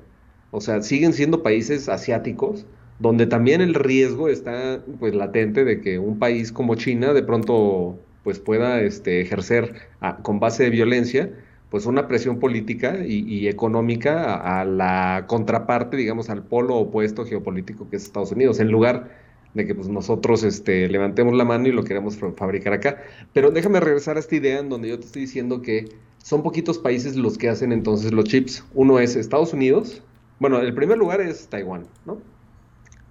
O 0.50 0.62
sea, 0.62 0.82
siguen 0.82 1.14
siendo 1.14 1.44
países 1.44 1.88
asiáticos 1.90 2.66
donde 2.98 3.28
también 3.28 3.62
el 3.62 3.76
riesgo 3.76 4.30
está 4.30 4.84
pues 5.00 5.14
latente 5.14 5.64
de 5.64 5.82
que 5.82 6.00
un 6.00 6.18
país 6.18 6.52
como 6.52 6.76
China 6.76 7.14
de 7.14 7.22
pronto 7.22 8.00
pues 8.24 8.40
pueda 8.40 8.82
este, 8.82 9.22
ejercer 9.22 9.76
con 10.24 10.40
base 10.40 10.64
de 10.64 10.70
violencia 10.70 11.32
pues 11.74 11.88
una 11.88 12.08
presión 12.08 12.38
política 12.38 13.00
y, 13.04 13.48
económica 13.48 14.36
a, 14.36 14.64
la 14.64 15.26
contraparte, 15.26 15.98
digamos, 15.98 16.30
al 16.30 16.44
polo 16.44 16.76
opuesto 16.76 17.26
geopolítico 17.26 17.90
que 17.90 17.96
es 17.96 18.04
Estados 18.04 18.32
Unidos, 18.32 18.60
en 18.60 18.70
lugar 18.70 19.10
de 19.56 19.66
que 19.66 19.74
pues, 19.74 19.88
nosotros 19.88 20.44
este, 20.44 20.88
levantemos 20.88 21.34
la 21.34 21.46
mano 21.46 21.68
y 21.68 21.72
lo 21.72 21.84
queremos 21.84 22.20
fabricar 22.38 22.74
acá. 22.74 23.02
Pero 23.34 23.50
déjame 23.50 23.80
regresar 23.80 24.18
a 24.18 24.20
esta 24.20 24.36
idea 24.36 24.60
en 24.60 24.70
donde 24.70 24.90
yo 24.90 25.00
te 25.00 25.08
estoy 25.08 25.24
diciendo 25.24 25.64
que 25.64 25.90
son 26.20 26.44
poquitos 26.44 26.78
países 26.78 27.16
los 27.16 27.40
que 27.40 27.50
hacen 27.50 27.72
entonces 27.72 28.12
los 28.12 28.26
chips. 28.26 28.64
Uno 28.76 29.00
es 29.00 29.16
Estados 29.16 29.52
Unidos, 29.52 30.04
bueno, 30.38 30.60
el 30.60 30.76
primer 30.76 31.00
lugar 31.00 31.22
es 31.22 31.48
Taiwán, 31.48 31.88
¿no? 32.06 32.20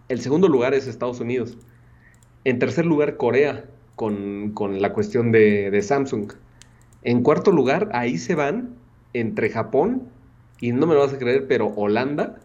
El 0.08 0.20
segundo 0.20 0.46
lugar 0.46 0.72
es 0.72 0.86
Estados 0.86 1.18
Unidos. 1.18 1.58
En 2.44 2.60
tercer 2.60 2.86
lugar, 2.86 3.16
Corea, 3.16 3.64
con, 3.96 4.52
la 4.80 4.92
cuestión 4.92 5.32
de, 5.32 5.82
Samsung. 5.82 6.30
En 7.02 7.22
cuarto 7.22 7.50
lugar, 7.50 7.88
ahí 7.92 8.18
se 8.18 8.34
van 8.34 8.76
entre 9.12 9.50
Japón 9.50 10.08
y 10.60 10.72
no 10.72 10.86
me 10.86 10.94
lo 10.94 11.00
vas 11.00 11.12
a 11.12 11.18
creer, 11.18 11.46
pero 11.48 11.68
Holanda 11.68 12.38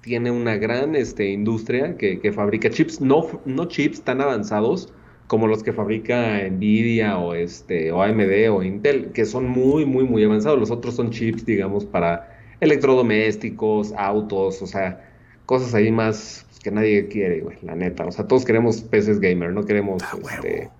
tiene 0.00 0.30
una 0.30 0.56
gran 0.56 0.94
este, 0.94 1.30
industria 1.30 1.96
que, 1.96 2.20
que, 2.20 2.32
fabrica 2.32 2.70
chips, 2.70 3.00
no, 3.00 3.26
no 3.44 3.66
chips 3.66 4.02
tan 4.02 4.20
avanzados 4.20 4.92
como 5.26 5.46
los 5.46 5.62
que 5.62 5.72
fabrica 5.72 6.48
Nvidia 6.48 7.18
o, 7.18 7.34
este, 7.34 7.92
o 7.92 8.02
AMD 8.02 8.50
o 8.50 8.62
Intel, 8.62 9.12
que 9.12 9.26
son 9.26 9.48
muy, 9.48 9.84
muy, 9.84 10.04
muy 10.04 10.24
avanzados. 10.24 10.58
Los 10.58 10.70
otros 10.70 10.94
son 10.94 11.10
chips, 11.10 11.44
digamos, 11.44 11.84
para 11.84 12.38
electrodomésticos, 12.60 13.92
autos, 13.96 14.62
o 14.62 14.66
sea, 14.66 15.04
cosas 15.46 15.74
ahí 15.74 15.92
más 15.92 16.46
que 16.62 16.70
nadie 16.70 17.08
quiere, 17.08 17.40
güey, 17.40 17.58
la 17.62 17.74
neta. 17.74 18.06
O 18.06 18.12
sea, 18.12 18.26
todos 18.26 18.44
queremos 18.44 18.80
peces 18.80 19.20
gamer, 19.20 19.52
no 19.52 19.64
queremos 19.64 20.02
ah, 20.02 20.16
este, 20.32 20.70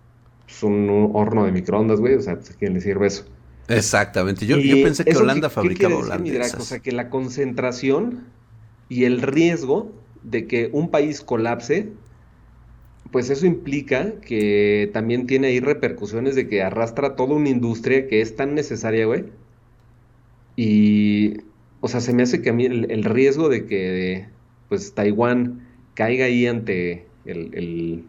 pues, 0.48 0.62
un, 0.62 1.10
horno 1.12 1.44
de 1.44 1.52
microondas, 1.52 2.00
güey. 2.00 2.14
O 2.14 2.22
sea, 2.22 2.36
pues, 2.36 2.50
¿a 2.50 2.54
quién 2.54 2.72
le 2.72 2.80
sirve 2.80 3.06
eso? 3.06 3.26
Exactamente. 3.68 4.46
Yo, 4.46 4.56
yo 4.56 4.82
pensé 4.82 5.04
que 5.04 5.14
Holanda 5.14 5.50
fabricaba 5.50 5.96
Holanda. 5.96 6.46
O 6.58 6.62
sea, 6.62 6.78
que 6.78 6.90
la 6.90 7.10
concentración 7.10 8.24
y 8.88 9.04
el 9.04 9.20
riesgo 9.20 9.92
de 10.22 10.46
que 10.46 10.70
un 10.72 10.90
país 10.90 11.20
colapse, 11.20 11.90
pues 13.12 13.28
eso 13.28 13.44
implica 13.44 14.14
que 14.22 14.90
también 14.94 15.26
tiene 15.26 15.48
ahí 15.48 15.60
repercusiones 15.60 16.34
de 16.34 16.48
que 16.48 16.62
arrastra 16.62 17.14
toda 17.14 17.34
una 17.34 17.50
industria 17.50 18.08
que 18.08 18.22
es 18.22 18.34
tan 18.34 18.54
necesaria, 18.54 19.04
güey. 19.04 19.26
Y, 20.56 21.42
o 21.80 21.88
sea, 21.88 22.00
se 22.00 22.14
me 22.14 22.22
hace 22.22 22.40
que 22.40 22.48
a 22.48 22.52
mí 22.54 22.64
el, 22.64 23.04
riesgo 23.04 23.50
de 23.50 23.66
que, 23.66 24.28
pues, 24.70 24.94
Taiwán 24.94 25.68
caiga 25.92 26.24
ahí 26.24 26.46
ante 26.46 27.06
el, 27.26 28.04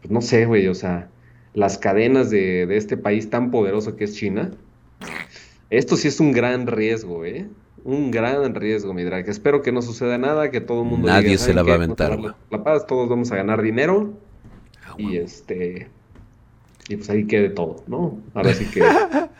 pues 0.00 0.10
no 0.12 0.20
sé, 0.20 0.46
güey, 0.46 0.68
o 0.68 0.74
sea, 0.74 1.10
las 1.58 1.76
cadenas 1.76 2.30
de, 2.30 2.66
de 2.66 2.76
este 2.76 2.96
país 2.96 3.30
tan 3.30 3.50
poderoso 3.50 3.96
que 3.96 4.04
es 4.04 4.14
China, 4.14 4.52
esto 5.70 5.96
sí 5.96 6.06
es 6.06 6.20
un 6.20 6.32
gran 6.32 6.68
riesgo, 6.68 7.24
¿eh? 7.24 7.48
Un 7.84 8.10
gran 8.12 8.54
riesgo, 8.54 8.94
mi 8.94 9.02
drag. 9.02 9.28
Espero 9.28 9.60
que 9.60 9.72
no 9.72 9.82
suceda 9.82 10.18
nada, 10.18 10.50
que 10.50 10.60
todo 10.60 10.82
el 10.82 10.88
mundo... 10.88 11.08
Nadie 11.08 11.36
se 11.36 11.52
la 11.52 11.64
va 11.64 11.72
a 11.72 11.74
aventar. 11.74 12.18
La, 12.50 12.62
paz, 12.62 12.86
todos 12.86 13.08
vamos 13.08 13.32
a 13.32 13.36
ganar 13.36 13.60
dinero. 13.60 14.14
Ah, 14.86 14.94
y 14.98 15.16
este... 15.16 15.88
Y 16.88 16.96
pues 16.96 17.10
ahí 17.10 17.26
quede 17.26 17.50
todo, 17.50 17.82
¿no? 17.86 18.18
Ahora 18.34 18.54
sí 18.54 18.64
que... 18.66 18.82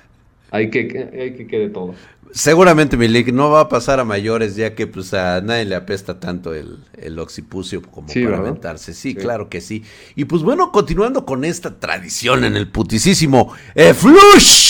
hay 0.50 0.70
que, 0.70 1.10
hay 1.12 1.34
que 1.34 1.46
quede 1.46 1.68
todo. 1.70 1.94
Seguramente, 2.32 2.96
Milik, 2.96 3.32
no 3.32 3.50
va 3.50 3.60
a 3.60 3.68
pasar 3.68 4.00
a 4.00 4.04
mayores, 4.04 4.54
ya 4.54 4.74
que 4.74 4.86
pues 4.86 5.14
a 5.14 5.40
nadie 5.40 5.64
le 5.64 5.74
apesta 5.74 6.20
tanto 6.20 6.52
el, 6.52 6.78
el 6.98 7.18
occipucio 7.18 7.80
como 7.82 8.08
para 8.08 8.36
aventarse. 8.36 8.92
Sí, 8.92 9.14
claro 9.14 9.48
que 9.48 9.62
sí. 9.62 9.82
Y 10.14 10.26
pues 10.26 10.42
bueno, 10.42 10.70
continuando 10.70 11.24
con 11.24 11.44
esta 11.44 11.80
tradición 11.80 12.44
en 12.44 12.56
el 12.56 12.68
putisísimo 12.68 13.54
eh, 13.74 13.94
Flush. 13.94 14.68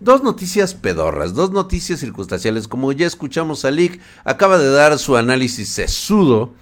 Dos 0.00 0.24
noticias 0.24 0.74
pedorras, 0.74 1.34
dos 1.34 1.52
noticias 1.52 2.00
circunstanciales. 2.00 2.66
Como 2.66 2.90
ya 2.90 3.06
escuchamos, 3.06 3.64
a 3.64 3.70
Lick 3.70 4.00
acaba 4.24 4.58
de 4.58 4.68
dar 4.68 4.98
su 4.98 5.16
análisis 5.16 5.68
sesudo 5.68 6.52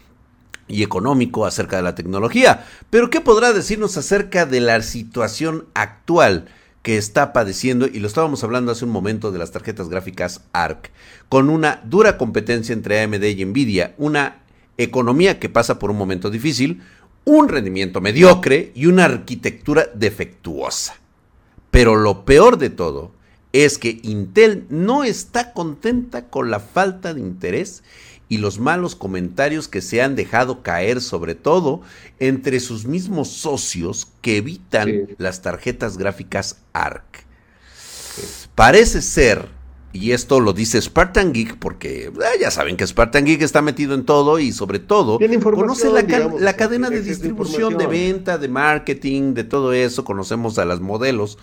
y 0.68 0.82
económico 0.82 1.46
acerca 1.46 1.76
de 1.76 1.82
la 1.82 1.94
tecnología. 1.94 2.66
Pero 2.90 3.08
¿qué 3.08 3.22
podrá 3.22 3.54
decirnos 3.54 3.96
acerca 3.96 4.44
de 4.44 4.60
la 4.60 4.82
situación 4.82 5.64
actual 5.72 6.48
que 6.82 6.96
está 6.96 7.32
padeciendo? 7.32 7.86
Y 7.86 8.00
lo 8.00 8.06
estábamos 8.06 8.42
hablando 8.44 8.72
hace 8.72 8.84
un 8.84 8.90
momento 8.90 9.32
de 9.32 9.38
las 9.38 9.50
tarjetas 9.50 9.88
gráficas 9.88 10.42
ARC, 10.52 10.90
con 11.28 11.50
una 11.50 11.82
dura 11.84 12.16
competencia 12.16 12.72
entre 12.72 13.02
AMD 13.02 13.22
y 13.22 13.44
Nvidia, 13.44 13.94
una 13.98 14.42
economía 14.78 15.38
que 15.38 15.48
pasa 15.48 15.78
por 15.78 15.90
un 15.90 15.98
momento 15.98 16.30
difícil, 16.30 16.82
un 17.24 17.48
rendimiento 17.48 18.00
mediocre 18.00 18.72
y 18.74 18.86
una 18.86 19.04
arquitectura 19.04 19.86
defectuosa. 19.94 20.96
Pero 21.70 21.96
lo 21.96 22.24
peor 22.24 22.58
de 22.58 22.70
todo 22.70 23.12
es 23.52 23.78
que 23.78 24.00
Intel 24.02 24.66
no 24.68 25.04
está 25.04 25.52
contenta 25.52 26.28
con 26.28 26.50
la 26.50 26.60
falta 26.60 27.14
de 27.14 27.20
interés 27.20 27.82
y 28.30 28.38
los 28.38 28.60
malos 28.60 28.94
comentarios 28.94 29.66
que 29.66 29.82
se 29.82 30.00
han 30.00 30.14
dejado 30.14 30.62
caer 30.62 31.02
sobre 31.02 31.34
todo 31.34 31.82
entre 32.20 32.60
sus 32.60 32.86
mismos 32.86 33.28
socios 33.28 34.06
que 34.22 34.36
evitan 34.36 35.08
las 35.18 35.42
tarjetas 35.42 35.98
gráficas 35.98 36.62
ARC. 36.72 37.26
Parece 38.54 39.02
ser, 39.02 39.48
y 39.92 40.12
esto 40.12 40.38
lo 40.38 40.52
dice 40.52 40.80
Spartan 40.80 41.32
Geek 41.32 41.56
porque 41.58 42.04
eh, 42.04 42.12
ya 42.40 42.52
saben 42.52 42.76
que 42.76 42.86
Spartan 42.86 43.24
Geek 43.24 43.42
está 43.42 43.62
metido 43.62 43.94
en 43.94 44.04
todo 44.04 44.38
y 44.38 44.52
sobre 44.52 44.78
todo 44.78 45.18
conoce 45.42 45.90
la, 45.90 46.54
cadena 46.54 46.88
de 46.88 47.02
distribución, 47.02 47.76
de 47.78 47.88
venta, 47.88 48.38
de 48.38 48.46
marketing, 48.46 49.34
de 49.34 49.42
todo 49.42 49.72
eso, 49.72 50.04
conocemos 50.04 50.56
a 50.60 50.64
las 50.64 50.78
modelos 50.78 51.36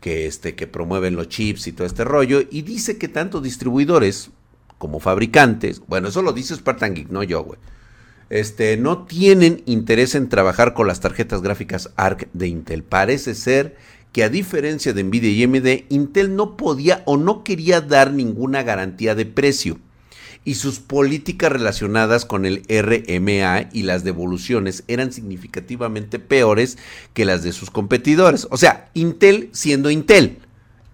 que, 0.00 0.26
este, 0.26 0.54
que 0.54 0.66
promueven 0.66 1.14
los 1.14 1.28
chips 1.28 1.66
y 1.66 1.72
todo 1.72 1.86
este 1.86 2.04
rollo, 2.04 2.42
y 2.50 2.62
dice 2.62 2.96
que 2.96 3.08
tanto 3.08 3.42
distribuidores 3.42 4.30
como 4.82 4.98
fabricantes, 4.98 5.80
bueno, 5.86 6.08
eso 6.08 6.22
lo 6.22 6.32
dice 6.32 6.56
Spartan 6.56 6.94
Geek, 6.96 7.08
no 7.08 7.22
yo, 7.22 7.44
güey, 7.44 7.60
este, 8.30 8.76
no 8.76 9.04
tienen 9.04 9.62
interés 9.64 10.16
en 10.16 10.28
trabajar 10.28 10.74
con 10.74 10.88
las 10.88 10.98
tarjetas 10.98 11.40
gráficas 11.40 11.90
ARC 11.94 12.26
de 12.32 12.48
Intel. 12.48 12.82
Parece 12.82 13.36
ser 13.36 13.76
que 14.10 14.24
a 14.24 14.28
diferencia 14.28 14.92
de 14.92 15.04
Nvidia 15.04 15.30
y 15.30 15.44
AMD, 15.44 15.84
Intel 15.88 16.34
no 16.34 16.56
podía 16.56 17.04
o 17.04 17.16
no 17.16 17.44
quería 17.44 17.80
dar 17.80 18.12
ninguna 18.12 18.64
garantía 18.64 19.14
de 19.14 19.24
precio 19.24 19.78
y 20.44 20.54
sus 20.54 20.80
políticas 20.80 21.52
relacionadas 21.52 22.24
con 22.24 22.44
el 22.44 22.64
RMA 22.68 23.68
y 23.72 23.84
las 23.84 24.02
devoluciones 24.02 24.82
eran 24.88 25.12
significativamente 25.12 26.18
peores 26.18 26.76
que 27.14 27.24
las 27.24 27.44
de 27.44 27.52
sus 27.52 27.70
competidores. 27.70 28.48
O 28.50 28.56
sea, 28.56 28.90
Intel 28.94 29.48
siendo 29.52 29.90
Intel. 29.92 30.38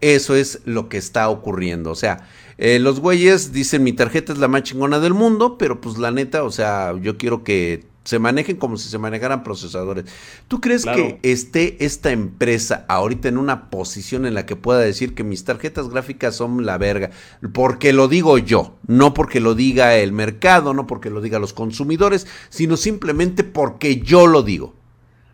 Eso 0.03 0.37
es 0.37 0.61
lo 0.67 0.91
que 0.91 0.99
está 0.99 1.31
ocurriendo. 1.31 1.91
O 1.91 1.95
sea, 1.95 2.29
eh, 2.59 2.81
los 2.81 3.01
güeyes 3.01 3.53
dicen 3.53 3.85
mi 3.85 3.93
tarjeta 3.93 4.33
es 4.33 4.39
la 4.39 4.49
más 4.49 4.65
chingona 4.65 4.99
del 4.99 5.15
mundo, 5.15 5.57
pero 5.59 5.81
pues 5.81 5.97
la 5.97 6.11
neta, 6.11 6.43
o 6.43 6.51
sea, 6.51 6.95
yo 7.01 7.17
quiero 7.17 7.45
que 7.45 7.85
se 8.09 8.19
manejen 8.19 8.57
como 8.57 8.79
si 8.79 8.89
se 8.89 8.97
manejaran 8.97 9.43
procesadores. 9.43 10.07
¿Tú 10.49 10.63
crees 10.63 10.87
que 10.87 11.21
esté 11.23 11.77
esta 11.85 12.11
empresa 12.11 12.87
ahorita 12.89 13.29
en 13.29 13.37
una 13.37 13.69
posición 13.69 14.25
en 14.25 14.33
la 14.33 14.47
que 14.47 14.57
pueda 14.57 14.81
decir 14.81 15.15
que 15.15 15.25
mis 15.25 15.45
tarjetas 15.45 15.91
gráficas 15.91 16.35
son 16.35 16.65
la 16.65 16.79
verga? 16.79 17.11
Porque 17.53 17.93
lo 17.93 18.09
digo 18.09 18.39
yo, 18.39 18.79
no 18.87 19.13
porque 19.13 19.41
lo 19.41 19.55
diga 19.55 19.97
el 19.97 20.13
mercado, 20.13 20.73
no 20.73 20.87
porque 20.87 21.11
lo 21.11 21.21
diga 21.21 21.39
los 21.39 21.53
consumidores, 21.53 22.27
sino 22.49 22.79
simplemente 22.79 23.45
porque 23.45 24.01
yo 24.01 24.27
lo 24.27 24.43
digo. 24.43 24.75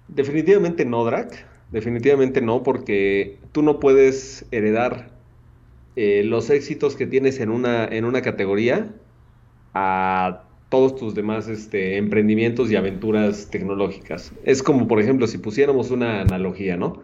Definitivamente 0.09 0.85
no, 0.85 1.05
Drac. 1.05 1.47
Definitivamente 1.71 2.41
no, 2.41 2.65
porque 2.65 3.39
tú 3.53 3.63
no 3.63 3.79
puedes 3.79 4.47
heredar 4.51 5.14
eh, 5.97 6.23
los 6.25 6.51
éxitos 6.51 6.97
que 6.97 7.07
tienes 7.07 7.41
en 7.41 7.51
una, 7.51 7.85
en 7.87 8.05
una 8.05 8.23
categoría 8.23 8.95
a 9.75 10.45
todos 10.69 10.97
tus 10.97 11.15
demás 11.15 11.47
este, 11.49 11.99
emprendimientos 11.99 12.71
y 12.71 12.77
aventuras 12.77 13.49
tecnológicas. 13.51 14.33
Es 14.45 14.63
como, 14.63 14.89
por 14.89 15.01
ejemplo, 15.01 15.27
si 15.27 15.39
pusiéramos 15.39 15.93
una 15.93 16.23
analogía, 16.23 16.77
¿no? 16.77 17.03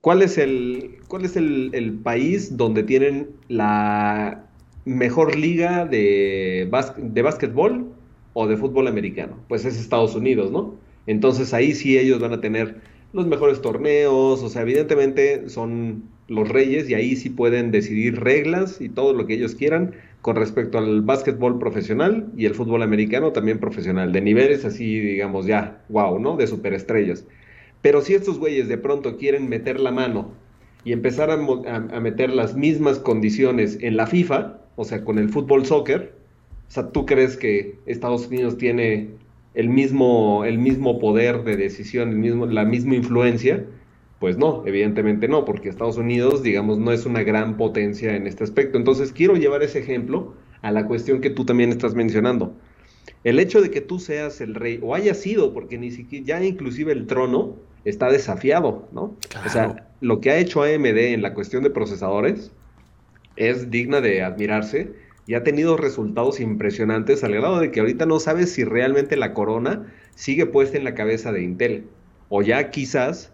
¿Cuál 0.00 0.22
es 0.22 0.38
el, 0.38 0.98
cuál 1.08 1.24
es 1.24 1.36
el, 1.36 2.00
país 2.02 2.56
donde 2.56 2.84
tienen 2.84 3.28
la 3.48 4.46
mejor 4.84 5.36
liga 5.36 5.84
de, 5.84 6.70
de 6.96 7.22
básquetbol 7.22 7.92
o 8.32 8.46
de 8.46 8.56
fútbol 8.56 8.86
americano? 8.86 9.40
Pues 9.48 9.64
es 9.64 9.78
Estados 9.78 10.14
Unidos, 10.14 10.50
¿no? 10.50 10.76
Entonces 11.06 11.52
ahí 11.52 11.74
sí 11.74 11.98
ellos 11.98 12.20
van 12.20 12.32
a 12.32 12.40
tener 12.40 12.80
los 13.12 13.26
mejores 13.26 13.60
torneos, 13.60 14.42
o 14.42 14.48
sea, 14.48 14.62
evidentemente 14.62 15.48
son 15.48 16.04
los 16.28 16.48
reyes 16.48 16.90
y 16.90 16.94
ahí 16.94 17.16
sí 17.16 17.30
pueden 17.30 17.70
decidir 17.70 18.20
reglas 18.20 18.80
y 18.80 18.88
todo 18.88 19.12
lo 19.12 19.26
que 19.26 19.34
ellos 19.34 19.54
quieran 19.54 19.94
con 20.22 20.36
respecto 20.36 20.78
al 20.78 21.02
básquetbol 21.02 21.58
profesional 21.58 22.26
y 22.36 22.46
el 22.46 22.54
fútbol 22.54 22.82
americano 22.82 23.30
también 23.30 23.60
profesional, 23.60 24.12
de 24.12 24.20
niveles 24.20 24.64
así, 24.64 24.98
digamos, 24.98 25.46
ya, 25.46 25.84
wow, 25.88 26.18
¿no? 26.18 26.36
De 26.36 26.48
superestrellas. 26.48 27.24
Pero 27.80 28.00
si 28.00 28.14
estos 28.14 28.38
güeyes 28.40 28.66
de 28.66 28.78
pronto 28.78 29.16
quieren 29.16 29.48
meter 29.48 29.78
la 29.78 29.92
mano 29.92 30.32
y 30.84 30.92
empezar 30.92 31.30
a, 31.30 31.36
meter 32.00 32.30
las 32.30 32.56
mismas 32.56 32.98
condiciones 32.98 33.78
en 33.80 33.96
la 33.96 34.08
FIFA, 34.08 34.58
o 34.74 34.84
sea, 34.84 35.04
con 35.04 35.18
el 35.18 35.28
fútbol 35.28 35.64
soccer, 35.64 36.12
o 36.68 36.70
sea, 36.70 36.90
¿tú 36.90 37.06
crees 37.06 37.36
que 37.36 37.78
Estados 37.86 38.26
Unidos 38.26 38.58
tiene 38.58 39.10
el 39.54 39.68
mismo, 39.68 40.44
el 40.44 40.58
mismo 40.58 40.98
poder 40.98 41.44
de 41.44 41.56
decisión, 41.56 42.08
el 42.08 42.16
mismo, 42.16 42.46
la 42.46 42.64
misma 42.64 42.96
influencia? 42.96 43.64
Pues 44.18 44.38
no, 44.38 44.62
evidentemente 44.66 45.28
no, 45.28 45.44
porque 45.44 45.68
Estados 45.68 45.98
Unidos, 45.98 46.42
digamos, 46.42 46.78
no 46.78 46.92
es 46.92 47.04
una 47.04 47.22
gran 47.22 47.56
potencia 47.56 48.16
en 48.16 48.26
este 48.26 48.44
aspecto. 48.44 48.78
Entonces, 48.78 49.12
quiero 49.12 49.36
llevar 49.36 49.62
ese 49.62 49.80
ejemplo 49.80 50.34
a 50.62 50.72
la 50.72 50.86
cuestión 50.86 51.20
que 51.20 51.30
tú 51.30 51.44
también 51.44 51.70
estás 51.70 51.94
mencionando. 51.94 52.54
El 53.24 53.38
hecho 53.38 53.60
de 53.60 53.70
que 53.70 53.80
tú 53.80 53.98
seas 53.98 54.40
el 54.40 54.54
rey, 54.54 54.80
o 54.82 54.94
haya 54.94 55.14
sido, 55.14 55.52
porque 55.52 55.78
ni 55.78 55.90
siquiera, 55.90 56.24
ya 56.26 56.44
inclusive 56.44 56.92
el 56.92 57.06
trono 57.06 57.56
está 57.84 58.10
desafiado, 58.10 58.88
¿no? 58.92 59.16
O 59.44 59.48
sea, 59.48 59.88
lo 60.00 60.20
que 60.20 60.30
ha 60.30 60.38
hecho 60.38 60.62
AMD 60.62 60.96
en 60.96 61.22
la 61.22 61.34
cuestión 61.34 61.62
de 61.62 61.70
procesadores 61.70 62.50
es 63.36 63.70
digna 63.70 64.00
de 64.00 64.22
admirarse 64.22 64.92
y 65.26 65.34
ha 65.34 65.42
tenido 65.42 65.76
resultados 65.76 66.40
impresionantes 66.40 67.22
al 67.22 67.32
grado 67.32 67.60
de 67.60 67.70
que 67.70 67.80
ahorita 67.80 68.06
no 68.06 68.18
sabes 68.18 68.52
si 68.52 68.64
realmente 68.64 69.16
la 69.16 69.34
corona 69.34 69.92
sigue 70.14 70.46
puesta 70.46 70.78
en 70.78 70.84
la 70.84 70.94
cabeza 70.94 71.32
de 71.32 71.42
Intel 71.42 71.84
o 72.28 72.42
ya 72.42 72.70
quizás 72.70 73.32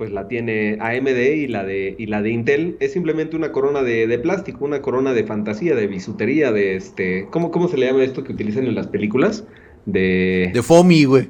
pues 0.00 0.12
la 0.12 0.28
tiene 0.28 0.78
AMD 0.80 1.08
y 1.08 1.46
la 1.46 1.62
de, 1.62 1.94
y 1.98 2.06
la 2.06 2.22
de 2.22 2.30
Intel. 2.30 2.78
Es 2.80 2.94
simplemente 2.94 3.36
una 3.36 3.52
corona 3.52 3.82
de, 3.82 4.18
plástico, 4.18 4.64
una 4.64 4.80
corona 4.80 5.12
de 5.12 5.24
fantasía, 5.24 5.74
de 5.74 5.86
bisutería, 5.88 6.52
de 6.52 6.74
este... 6.74 7.26
¿Cómo, 7.30 7.50
¿Cómo 7.50 7.68
se 7.68 7.76
le 7.76 7.84
llama 7.84 8.02
esto 8.02 8.24
que 8.24 8.32
utilizan 8.32 8.66
en 8.66 8.74
las 8.74 8.86
películas? 8.86 9.44
De... 9.84 10.52
De 10.54 10.62
FOMI, 10.62 11.04
güey. 11.04 11.28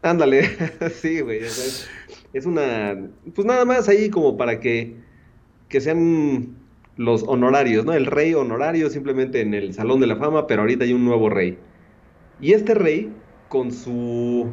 Ándale, 0.00 0.48
sí, 1.02 1.20
güey. 1.20 1.40
Es, 2.32 2.46
una... 2.46 2.96
Pues 3.34 3.46
nada 3.46 3.66
más 3.66 3.86
ahí 3.90 4.08
como 4.08 4.38
para 4.38 4.60
que, 4.60 4.94
que 5.68 5.82
sean 5.82 6.56
los 6.96 7.22
honorarios, 7.24 7.84
¿no? 7.84 7.92
El 7.92 8.06
rey 8.06 8.32
honorario 8.32 8.88
simplemente 8.88 9.42
en 9.42 9.52
el 9.52 9.74
Salón 9.74 10.00
de 10.00 10.06
la 10.06 10.16
Fama, 10.16 10.46
pero 10.46 10.62
ahorita 10.62 10.86
hay 10.86 10.94
un 10.94 11.04
nuevo 11.04 11.28
rey. 11.28 11.58
Y 12.40 12.54
este 12.54 12.72
rey, 12.72 13.12
con 13.50 13.70
su 13.70 14.48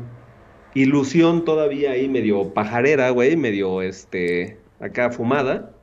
ilusión 0.81 1.45
todavía 1.45 1.91
ahí 1.91 2.07
medio 2.07 2.53
pajarera, 2.53 3.09
güey, 3.09 3.35
medio 3.35 3.81
este, 3.81 4.57
acá 4.79 5.11
fumada, 5.11 5.73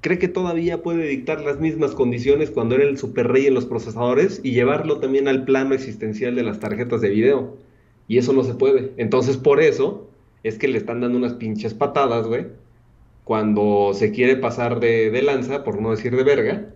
cree 0.00 0.18
que 0.18 0.28
todavía 0.28 0.82
puede 0.82 1.06
dictar 1.06 1.40
las 1.40 1.60
mismas 1.60 1.92
condiciones 1.92 2.50
cuando 2.50 2.74
era 2.74 2.84
el 2.84 2.98
super 2.98 3.28
rey 3.28 3.46
en 3.46 3.54
los 3.54 3.66
procesadores 3.66 4.40
y 4.42 4.52
llevarlo 4.52 4.98
también 4.98 5.28
al 5.28 5.44
plano 5.44 5.74
existencial 5.74 6.34
de 6.34 6.42
las 6.42 6.60
tarjetas 6.60 7.00
de 7.00 7.10
video. 7.10 7.56
Y 8.08 8.18
eso 8.18 8.32
no 8.32 8.42
se 8.42 8.54
puede. 8.54 8.92
Entonces, 8.96 9.36
por 9.36 9.60
eso 9.60 10.10
es 10.42 10.58
que 10.58 10.68
le 10.68 10.78
están 10.78 11.00
dando 11.00 11.18
unas 11.18 11.34
pinches 11.34 11.72
patadas, 11.72 12.26
güey, 12.26 12.46
cuando 13.24 13.92
se 13.94 14.10
quiere 14.10 14.36
pasar 14.36 14.80
de, 14.80 15.10
de 15.10 15.22
lanza, 15.22 15.62
por 15.62 15.80
no 15.80 15.92
decir 15.92 16.16
de 16.16 16.24
verga, 16.24 16.72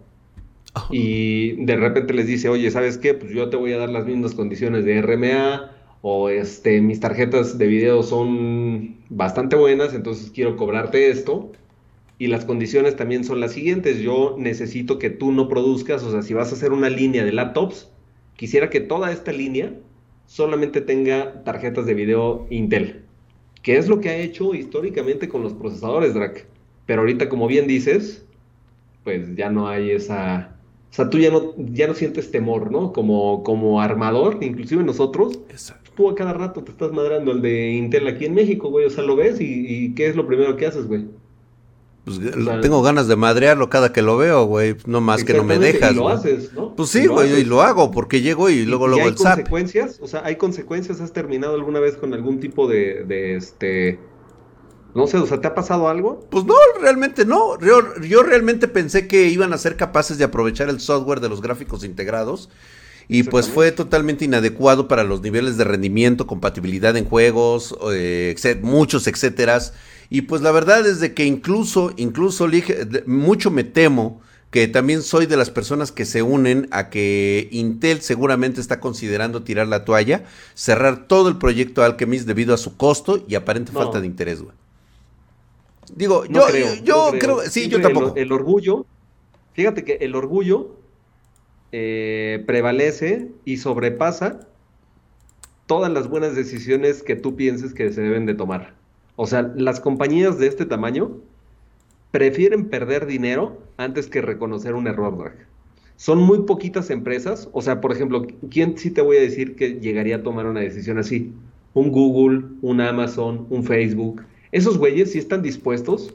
y 0.91 1.65
de 1.65 1.77
repente 1.77 2.15
les 2.15 2.27
dice, 2.27 2.49
oye, 2.49 2.71
¿sabes 2.71 2.99
qué? 2.99 3.15
Pues 3.15 3.33
yo 3.33 3.49
te 3.49 3.57
voy 3.57 3.73
a 3.73 3.79
dar 3.79 3.89
las 3.89 4.07
mismas 4.07 4.35
condiciones 4.35 4.85
de 4.85 5.01
RMA, 5.01 5.73
o 6.09 6.29
este, 6.29 6.81
mis 6.81 7.01
tarjetas 7.01 7.59
de 7.59 7.67
video 7.67 8.05
son 8.05 8.95
bastante 9.09 9.57
buenas, 9.57 9.93
entonces 9.93 10.31
quiero 10.31 10.57
cobrarte 10.57 11.11
esto. 11.11 11.51
Y 12.17 12.29
las 12.29 12.45
condiciones 12.45 12.95
también 12.95 13.25
son 13.25 13.41
las 13.41 13.51
siguientes. 13.51 13.99
Yo 13.99 14.37
necesito 14.39 15.01
que 15.01 15.11
tú 15.11 15.33
no 15.33 15.49
produzcas, 15.49 16.05
o 16.05 16.13
sea, 16.13 16.23
si 16.23 16.33
vas 16.33 16.53
a 16.53 16.55
hacer 16.55 16.71
una 16.71 16.91
línea 16.91 17.25
de 17.25 17.33
laptops, 17.33 17.91
quisiera 18.37 18.71
que 18.71 18.79
toda 18.79 19.11
esta 19.11 19.33
línea 19.33 19.75
solamente 20.27 20.81
tenga 20.81 21.43
tarjetas 21.43 21.87
de 21.87 21.95
video 21.95 22.47
Intel. 22.51 23.03
Que 23.65 23.77
es 23.77 23.89
lo 23.89 24.01
que 24.01 24.11
ha 24.11 24.17
hecho 24.17 24.55
históricamente 24.55 25.29
con 25.29 25.43
los 25.43 25.55
procesadores, 25.55 26.15
Drac. 26.15 26.47
Pero 26.87 27.01
ahorita, 27.01 27.29
como 27.29 27.49
bien 27.49 27.67
dices, 27.67 28.25
pues 29.03 29.35
ya 29.35 29.51
no 29.51 29.67
hay 29.67 29.91
esa, 29.91 30.56
sea, 30.97 31.11
tú 31.11 31.19
ya 31.19 31.31
no, 31.31 31.53
ya 31.59 31.87
no 31.87 31.95
sientes 31.95 32.31
temor, 32.31 32.71
¿no? 32.71 32.93
Como, 32.93 33.43
como 33.43 33.83
armador, 33.83 34.39
inclusive 34.41 34.83
nosotros, 34.83 35.39
tú 35.95 36.09
a 36.09 36.15
cada 36.15 36.33
rato 36.33 36.65
te 36.65 36.71
estás 36.71 36.91
madrando 36.91 37.33
el 37.33 37.43
de 37.43 37.73
Intel 37.73 38.09
aquí 38.09 38.25
en 38.25 38.35
México, 38.35 38.71
güey. 38.71 38.87
O 38.87 38.91
sea, 38.91 39.05
lo 39.05 39.15
ves 39.15 39.39
y, 39.39 39.95
¿qué 39.95 40.07
es 40.07 40.17
lo 40.17 40.27
primero 40.27 40.57
que 40.57 40.67
haces, 40.67 40.87
güey? 40.87 41.05
Pues 42.07 42.19
tengo 42.63 42.83
ganas 42.83 43.09
de 43.09 43.17
madrearlo 43.17 43.69
cada 43.69 43.93
que 43.93 44.01
lo 44.01 44.17
veo, 44.17 44.47
güey. 44.47 44.77
No 44.87 45.03
más 45.03 45.23
que 45.23 45.35
no 45.35 45.45
me 45.45 45.59
dejas. 45.59 45.93
Y 45.93 45.97
lo 45.97 46.09
haces, 46.09 46.53
¿no? 46.55 46.75
Pues 46.75 46.89
sí, 46.89 47.07
güey, 47.07 47.41
y 47.41 47.45
lo 47.45 47.61
hago 47.61 47.91
porque 47.91 48.23
llego 48.23 48.49
y 48.49 48.65
luego 48.65 48.87
luego 48.87 49.05
¿Y 49.05 49.09
hay 49.09 49.15
consecuencias? 49.15 49.99
O 50.01 50.07
sea, 50.07 50.23
¿hay 50.25 50.37
consecuencias? 50.37 51.03
¿Has 51.03 51.13
terminado 51.13 51.57
alguna 51.57 51.81
vez 51.81 51.97
con 51.97 52.15
algún 52.15 52.41
tipo 52.41 52.69
de, 52.69 53.05
de 53.05 53.37
este 53.37 53.99
no 54.97 55.07
sé, 55.07 55.19
o 55.19 55.27
sea, 55.27 55.43
¿te 55.43 55.47
ha 55.47 55.55
pasado 55.55 55.91
algo? 55.91 56.27
Pues 56.31 56.47
no, 56.47 56.55
realmente 56.81 57.27
no. 57.27 57.61
Yo, 57.61 58.23
realmente 58.23 58.67
pensé 58.67 59.07
que 59.07 59.29
iban 59.29 59.53
a 59.53 59.59
ser 59.59 59.77
capaces 59.77 60.17
de 60.17 60.25
aprovechar 60.25 60.71
el 60.71 60.81
software 60.81 61.21
de 61.21 61.29
los 61.29 61.43
gráficos 61.43 61.85
integrados. 61.85 62.49
Y 63.07 63.23
pues 63.23 63.49
fue 63.49 63.71
totalmente 63.71 64.25
inadecuado 64.25 64.89
para 64.89 65.05
los 65.05 65.21
niveles 65.21 65.59
de 65.59 65.65
rendimiento, 65.65 66.27
compatibilidad 66.27 66.97
en 66.97 67.05
juegos, 67.05 67.77
eh, 67.93 68.35
muchos 68.63 69.07
etcétera. 69.07 69.61
Y 70.09 70.23
pues 70.23 70.41
la 70.41 70.51
verdad 70.51 70.85
es 70.87 70.99
de 70.99 71.13
que 71.13 71.25
incluso, 71.25 71.93
incluso 71.97 72.49
mucho 73.07 73.51
me 73.51 73.65
temo 73.65 74.23
que 74.51 74.67
también 74.67 75.03
soy 75.03 75.27
de 75.27 75.37
las 75.37 75.51
personas 75.51 75.93
que 75.93 76.07
se 76.07 76.23
unen 76.23 76.69
a 76.71 76.89
que 76.89 77.49
Intel 77.53 78.01
seguramente 78.01 78.61
está 78.63 78.81
considerando 78.81 79.43
tirar 79.43 79.69
la 79.69 79.85
toalla, 79.85 80.25
cerrar 80.55 81.07
todo 81.07 81.29
el 81.29 81.37
proyecto 81.37 81.85
Alchemist 81.85 82.27
debido 82.27 82.55
a 82.55 82.59
su 82.59 82.77
costo 82.77 83.23
y 83.29 83.35
aparente 83.35 83.73
falta 83.73 84.01
de 84.01 84.07
interés, 84.07 84.41
güey. 84.41 84.55
Digo, 85.95 86.25
yo, 86.27 86.47
creo, 86.47 86.75
yo 86.83 87.13
creo, 87.19 87.41
sí, 87.43 87.69
yo 87.69 87.81
tampoco. 87.81 88.15
El, 88.17 88.33
orgullo, 88.33 88.87
fíjate 89.53 89.85
que 89.85 89.99
el 90.01 90.15
orgullo 90.15 90.77
eh, 91.73 92.43
prevalece 92.47 93.31
y 93.45 93.59
sobrepasa 93.59 94.41
todas 95.67 95.93
las 95.93 96.09
buenas 96.09 96.35
decisiones 96.35 97.03
que 97.03 97.17
tú 97.17 97.37
pienses 97.37 97.75
que 97.75 97.93
se 97.93 98.01
deben 98.01 98.27
de 98.27 98.35
tomar. 98.35 98.75
O 99.17 99.27
sea, 99.27 99.53
las 99.57 99.81
compañías 99.81 100.39
de 100.39 100.47
este 100.47 100.67
tamaño 100.67 101.19
prefieren 102.11 102.69
perder 102.69 103.07
dinero 103.07 103.61
antes 103.77 104.07
que 104.07 104.23
reconocer 104.23 104.75
un 104.75 104.87
error, 104.87 105.17
drag. 105.19 105.47
Son 105.97 106.19
muy 106.19 106.43
poquitas 106.43 106.91
empresas, 106.91 107.49
o 107.53 107.63
sea, 107.63 107.81
por 107.81 107.93
ejemplo, 107.93 108.27
¿quién 108.51 108.77
sí 108.77 108.91
te 108.91 109.01
voy 109.01 109.17
a 109.17 109.21
decir 109.21 109.57
que 109.57 109.81
llegaría 109.81 110.17
a 110.17 110.23
tomar 110.23 110.47
una 110.47 110.61
decisión 110.61 110.99
así? 110.99 111.33
Un 111.73 111.91
Google, 111.91 112.45
un 112.61 112.81
Amazon, 112.81 113.47
un 113.49 113.65
Facebook, 113.65 114.23
esos 114.57 114.79
güeyes 114.79 115.13
sí 115.13 115.19
están 115.19 115.43
dispuestos 115.43 116.15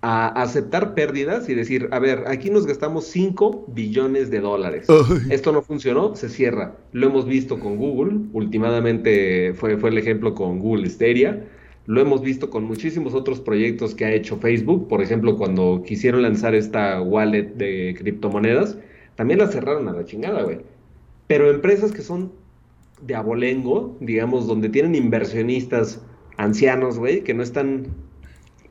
a 0.00 0.26
aceptar 0.42 0.94
pérdidas 0.94 1.48
y 1.48 1.54
decir, 1.54 1.88
a 1.92 2.00
ver, 2.00 2.24
aquí 2.26 2.50
nos 2.50 2.66
gastamos 2.66 3.06
5 3.06 3.66
billones 3.68 4.32
de 4.32 4.40
dólares. 4.40 4.88
Esto 5.30 5.52
no 5.52 5.62
funcionó, 5.62 6.16
se 6.16 6.28
cierra. 6.28 6.76
Lo 6.90 7.06
hemos 7.06 7.24
visto 7.24 7.60
con 7.60 7.76
Google, 7.76 8.18
últimamente 8.32 9.54
fue, 9.54 9.76
fue 9.76 9.90
el 9.90 9.98
ejemplo 9.98 10.34
con 10.34 10.58
Google 10.58 10.90
Stadia. 10.90 11.46
Lo 11.86 12.00
hemos 12.00 12.20
visto 12.20 12.50
con 12.50 12.64
muchísimos 12.64 13.14
otros 13.14 13.40
proyectos 13.40 13.94
que 13.94 14.04
ha 14.04 14.12
hecho 14.12 14.38
Facebook, 14.38 14.88
por 14.88 15.02
ejemplo, 15.02 15.36
cuando 15.36 15.84
quisieron 15.86 16.22
lanzar 16.22 16.56
esta 16.56 17.00
wallet 17.00 17.54
de 17.54 17.94
criptomonedas, 17.96 18.78
también 19.14 19.38
la 19.38 19.46
cerraron 19.46 19.88
a 19.88 19.92
la 19.92 20.04
chingada, 20.04 20.42
güey. 20.42 20.58
Pero 21.28 21.48
empresas 21.48 21.92
que 21.92 22.02
son 22.02 22.32
de 23.02 23.14
abolengo, 23.14 23.96
digamos, 24.00 24.48
donde 24.48 24.68
tienen 24.68 24.96
inversionistas 24.96 26.00
ancianos, 26.36 26.98
güey, 26.98 27.22
que 27.22 27.34
no 27.34 27.42
están, 27.42 27.86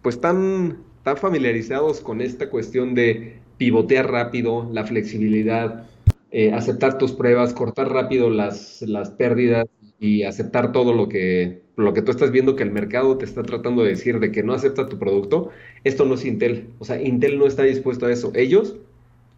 pues 0.02 0.20
tan, 0.22 0.78
tan 1.04 1.18
familiarizados 1.18 2.02
con 2.02 2.22
esta 2.22 2.50
cuestión 2.50 2.96
de 2.96 3.40
pivotear 3.58 4.12
rápido, 4.12 4.70
la 4.72 4.86
flexibilidad, 4.86 5.88
eh, 6.32 6.54
aceptar 6.54 6.98
tus 6.98 7.12
pruebas, 7.12 7.54
cortar 7.54 7.92
rápido 7.92 8.30
las, 8.30 8.82
las 8.82 9.12
pérdidas 9.12 9.66
y 10.00 10.24
aceptar 10.24 10.72
todo 10.72 10.94
lo 10.94 11.10
que, 11.10 11.62
lo 11.76 11.94
que 11.94 12.02
tú 12.02 12.12
estás 12.12 12.32
viendo 12.32 12.56
que 12.56 12.64
el 12.64 12.72
mercado 12.72 13.18
te 13.18 13.26
está 13.26 13.44
tratando 13.44 13.84
de 13.84 13.90
decir 13.90 14.20
de 14.20 14.32
que 14.32 14.42
no 14.42 14.54
acepta 14.54 14.88
tu 14.88 14.98
producto, 14.98 15.50
esto 15.84 16.06
no 16.06 16.16
es 16.16 16.26
Intel. 16.26 16.70
O 16.80 16.86
sea, 16.86 17.02
Intel 17.02 17.38
no 17.38 17.46
está 17.46 17.64
dispuesto 17.64 18.06
a 18.08 18.12
eso. 18.12 18.32
Ellos, 18.34 18.78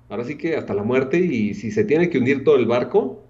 ahora 0.07 0.23
sí 0.23 0.37
que 0.37 0.55
hasta 0.55 0.73
la 0.73 0.83
muerte 0.83 1.17
y 1.17 1.53
si 1.53 1.71
se 1.71 1.83
tiene 1.83 2.09
que 2.09 2.17
hundir 2.17 2.43
todo 2.43 2.55
el 2.55 2.65
barco, 2.65 3.23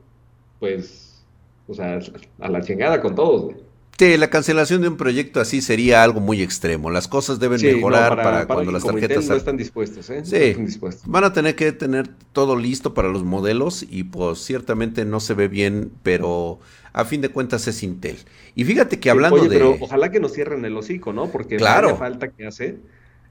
pues, 0.59 1.25
o 1.67 1.73
sea, 1.73 1.99
a 2.39 2.49
la 2.49 2.61
chingada 2.61 3.01
con 3.01 3.15
todos, 3.15 3.45
güey. 3.45 3.72
Sí, 4.03 4.17
la 4.17 4.29
cancelación 4.29 4.81
de 4.81 4.89
un 4.89 4.97
proyecto 4.97 5.39
así 5.39 5.61
sería 5.61 6.03
algo 6.03 6.19
muy 6.19 6.41
extremo. 6.41 6.89
Las 6.89 7.07
cosas 7.07 7.39
deben 7.39 7.61
mejorar 7.61 8.17
para, 8.17 8.45
cuando 8.47 8.69
las 8.71 8.83
tarjetas 8.83 9.27
no 9.27 9.35
están 9.35 9.55
dispuestos, 9.55 10.09
¿eh? 10.09 10.23
Sí, 10.25 10.77
van 11.05 11.23
a 11.23 11.31
tener 11.31 11.55
que 11.55 11.71
tener 11.71 12.09
todo 12.33 12.57
listo 12.57 12.93
para 12.93 13.07
los 13.07 13.23
modelos 13.23 13.85
y 13.89 14.03
pues 14.03 14.39
ciertamente 14.39 15.05
no 15.05 15.21
se 15.21 15.35
ve 15.35 15.47
bien, 15.47 15.89
pero 16.03 16.59
a 16.91 17.05
fin 17.05 17.21
de 17.21 17.29
cuentas 17.29 17.65
es 17.69 17.81
Intel. 17.81 18.17
Y 18.55 18.65
fíjate 18.65 18.99
que 18.99 19.09
hablando 19.09 19.41
de... 19.41 19.49
pero 19.49 19.77
ojalá 19.79 20.11
que 20.11 20.19
nos 20.19 20.33
cierren 20.33 20.65
el 20.65 20.75
hocico, 20.75 21.13
¿no? 21.13 21.31
Porque 21.31 21.55
claro. 21.55 21.95
falta 21.95 22.27
que 22.27 22.45
hace 22.45 22.79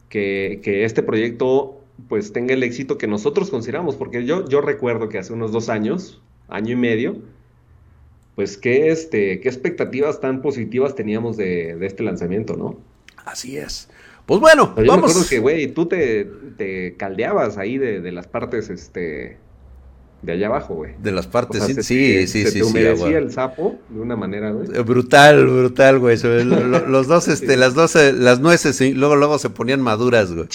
que, 0.08 0.61
que 0.62 0.87
este 0.87 1.02
proyecto 1.02 1.82
pues 2.08 2.32
tenga 2.32 2.54
el 2.54 2.62
éxito 2.62 2.96
que 2.96 3.06
nosotros 3.06 3.50
consideramos, 3.50 3.96
porque 3.96 4.24
yo, 4.24 4.48
yo 4.48 4.62
recuerdo 4.62 5.11
que 5.11 5.18
hace 5.18 5.35
unos 5.35 5.52
dos 5.52 5.68
años, 5.68 6.22
año 6.48 6.72
y 6.72 6.76
medio, 6.76 7.16
pues 8.35 8.57
qué, 8.57 8.90
este, 8.90 9.40
qué 9.40 9.49
expectativas 9.49 10.21
tan 10.21 10.42
positivas 10.42 10.95
teníamos 10.95 11.37
de, 11.37 11.77
este 11.85 12.03
lanzamiento, 12.03 12.57
¿no? 12.57 12.79
Así 13.25 13.59
es. 13.59 13.88
Pues 14.27 14.40
bueno, 14.40 14.75
yo 14.77 14.85
vamos. 14.87 15.07
Me 15.07 15.11
acuerdo 15.11 15.29
que, 15.29 15.38
güey, 15.38 15.66
tú 15.68 15.87
te, 15.87 16.25
te 16.57 16.97
caldeabas 16.97 17.59
ahí 17.59 17.77
de, 17.77 18.01
de, 18.01 18.12
las 18.12 18.27
partes, 18.27 18.71
este, 18.71 19.37
de 20.22 20.32
allá 20.32 20.46
abajo, 20.46 20.74
güey. 20.74 20.92
De 21.02 21.11
las 21.11 21.26
partes, 21.26 21.64
sí, 21.64 21.74
sí, 21.82 22.26
sí, 22.28 22.44
se 22.44 22.52
te 22.52 22.62
humedecía 22.62 23.18
el 23.18 23.32
sapo 23.32 23.80
de 23.88 24.00
una 24.00 24.14
manera, 24.14 24.52
güey. 24.52 24.68
Eh, 24.72 24.80
brutal, 24.80 25.44
brutal, 25.46 25.98
güey. 25.98 26.16
Los 26.22 27.08
dos, 27.08 27.26
este, 27.26 27.56
las 27.56 27.74
dos, 27.74 27.96
eh, 27.96 28.12
las 28.12 28.38
nueces, 28.38 28.80
y 28.80 28.94
luego, 28.94 29.16
luego 29.16 29.38
se 29.40 29.50
ponían 29.50 29.80
maduras, 29.80 30.32
güey. 30.32 30.46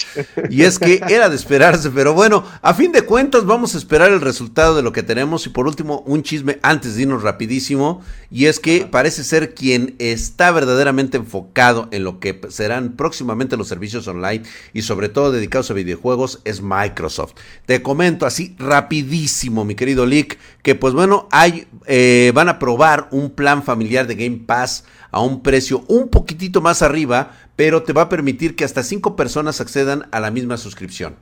Y 0.48 0.62
es 0.62 0.78
que 0.78 1.00
era 1.08 1.28
de 1.28 1.36
esperarse, 1.36 1.90
pero 1.90 2.14
bueno, 2.14 2.44
a 2.62 2.72
fin 2.72 2.92
de 2.92 3.02
cuentas 3.02 3.44
vamos 3.44 3.74
a 3.74 3.78
esperar 3.78 4.10
el 4.10 4.22
resultado 4.22 4.74
de 4.74 4.82
lo 4.82 4.92
que 4.92 5.02
tenemos. 5.02 5.46
Y 5.46 5.50
por 5.50 5.66
último, 5.66 6.02
un 6.06 6.22
chisme 6.22 6.58
antes 6.62 6.96
de 6.96 7.02
irnos 7.02 7.22
rapidísimo. 7.22 8.02
Y 8.30 8.46
es 8.46 8.60
que 8.60 8.86
parece 8.90 9.24
ser 9.24 9.54
quien 9.54 9.96
está 9.98 10.50
verdaderamente 10.50 11.18
enfocado 11.18 11.88
en 11.90 12.04
lo 12.04 12.20
que 12.20 12.40
serán 12.48 12.92
próximamente 12.92 13.56
los 13.56 13.68
servicios 13.68 14.06
online 14.08 14.44
y 14.72 14.82
sobre 14.82 15.08
todo 15.08 15.32
dedicados 15.32 15.70
a 15.70 15.74
videojuegos 15.74 16.40
es 16.44 16.62
Microsoft. 16.62 17.34
Te 17.66 17.82
comento 17.82 18.26
así 18.26 18.54
rapidísimo 18.58 19.57
mi 19.64 19.74
querido 19.74 20.06
Lick, 20.06 20.38
que 20.62 20.74
pues 20.74 20.94
bueno, 20.94 21.28
hay, 21.30 21.66
eh, 21.86 22.32
van 22.34 22.48
a 22.48 22.58
probar 22.58 23.08
un 23.10 23.30
plan 23.30 23.62
familiar 23.62 24.06
de 24.06 24.14
Game 24.14 24.42
Pass 24.46 24.84
a 25.10 25.20
un 25.20 25.42
precio 25.42 25.84
un 25.88 26.08
poquitito 26.08 26.60
más 26.60 26.82
arriba, 26.82 27.32
pero 27.56 27.82
te 27.82 27.92
va 27.92 28.02
a 28.02 28.08
permitir 28.08 28.56
que 28.56 28.64
hasta 28.64 28.82
cinco 28.82 29.16
personas 29.16 29.60
accedan 29.60 30.06
a 30.12 30.20
la 30.20 30.30
misma 30.30 30.56
suscripción. 30.56 31.16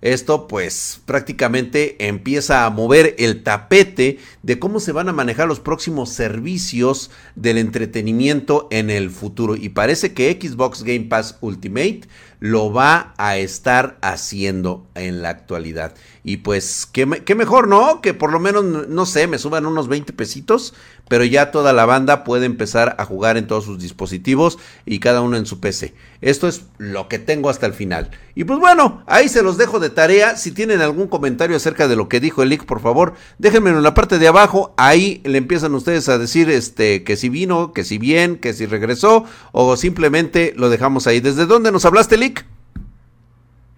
Esto 0.00 0.46
pues 0.46 1.00
prácticamente 1.06 2.06
empieza 2.06 2.64
a 2.64 2.70
mover 2.70 3.16
el 3.18 3.42
tapete 3.42 4.18
de 4.44 4.58
cómo 4.60 4.78
se 4.78 4.92
van 4.92 5.08
a 5.08 5.12
manejar 5.12 5.48
los 5.48 5.58
próximos 5.58 6.10
servicios 6.10 7.10
del 7.34 7.58
entretenimiento 7.58 8.68
en 8.70 8.90
el 8.90 9.10
futuro. 9.10 9.56
Y 9.56 9.70
parece 9.70 10.14
que 10.14 10.38
Xbox 10.40 10.84
Game 10.84 11.06
Pass 11.06 11.36
Ultimate 11.40 12.02
lo 12.40 12.72
va 12.72 13.14
a 13.16 13.36
estar 13.36 13.98
haciendo 14.00 14.86
en 14.94 15.22
la 15.22 15.30
actualidad. 15.30 15.94
Y 16.24 16.38
pues, 16.38 16.86
qué, 16.86 17.06
mejor, 17.06 17.68
¿no? 17.68 18.00
Que 18.00 18.14
por 18.14 18.30
lo 18.30 18.38
menos, 18.38 18.64
no 18.64 19.06
sé, 19.06 19.26
me 19.26 19.38
suban 19.38 19.64
unos 19.64 19.88
20 19.88 20.12
pesitos, 20.12 20.74
pero 21.08 21.24
ya 21.24 21.50
toda 21.50 21.72
la 21.72 21.86
banda 21.86 22.22
puede 22.22 22.44
empezar 22.44 22.96
a 22.98 23.06
jugar 23.06 23.38
en 23.38 23.46
todos 23.46 23.64
sus 23.64 23.78
dispositivos 23.78 24.58
y 24.84 24.98
cada 24.98 25.22
uno 25.22 25.38
en 25.38 25.46
su 25.46 25.58
PC. 25.58 25.94
Esto 26.20 26.46
es 26.46 26.66
lo 26.76 27.08
que 27.08 27.18
tengo 27.18 27.48
hasta 27.48 27.64
el 27.64 27.72
final. 27.72 28.10
Y 28.34 28.44
pues 28.44 28.58
bueno, 28.58 29.02
ahí 29.06 29.28
se 29.28 29.42
los 29.42 29.56
dejo 29.56 29.80
de 29.80 29.88
tarea. 29.88 30.36
Si 30.36 30.52
tienen 30.52 30.82
algún 30.82 31.08
comentario 31.08 31.56
acerca 31.56 31.88
de 31.88 31.96
lo 31.96 32.08
que 32.08 32.20
dijo 32.20 32.42
el 32.42 32.50
Lick, 32.50 32.66
por 32.66 32.80
favor, 32.80 33.14
déjenmelo 33.38 33.78
en 33.78 33.82
la 33.82 33.94
parte 33.94 34.18
de 34.18 34.28
abajo. 34.28 34.74
Ahí 34.76 35.22
le 35.24 35.38
empiezan 35.38 35.74
ustedes 35.74 36.08
a 36.10 36.18
decir 36.18 36.50
este 36.50 37.04
que 37.04 37.16
si 37.16 37.30
vino, 37.30 37.72
que 37.72 37.84
si 37.84 37.96
bien, 37.96 38.36
que 38.36 38.52
si 38.52 38.66
regresó, 38.66 39.24
o 39.52 39.76
simplemente 39.76 40.52
lo 40.56 40.68
dejamos 40.68 41.06
ahí. 41.06 41.20
¿Desde 41.20 41.46
dónde 41.46 41.72
nos 41.72 41.86
hablaste, 41.86 42.18
Lick? 42.18 42.27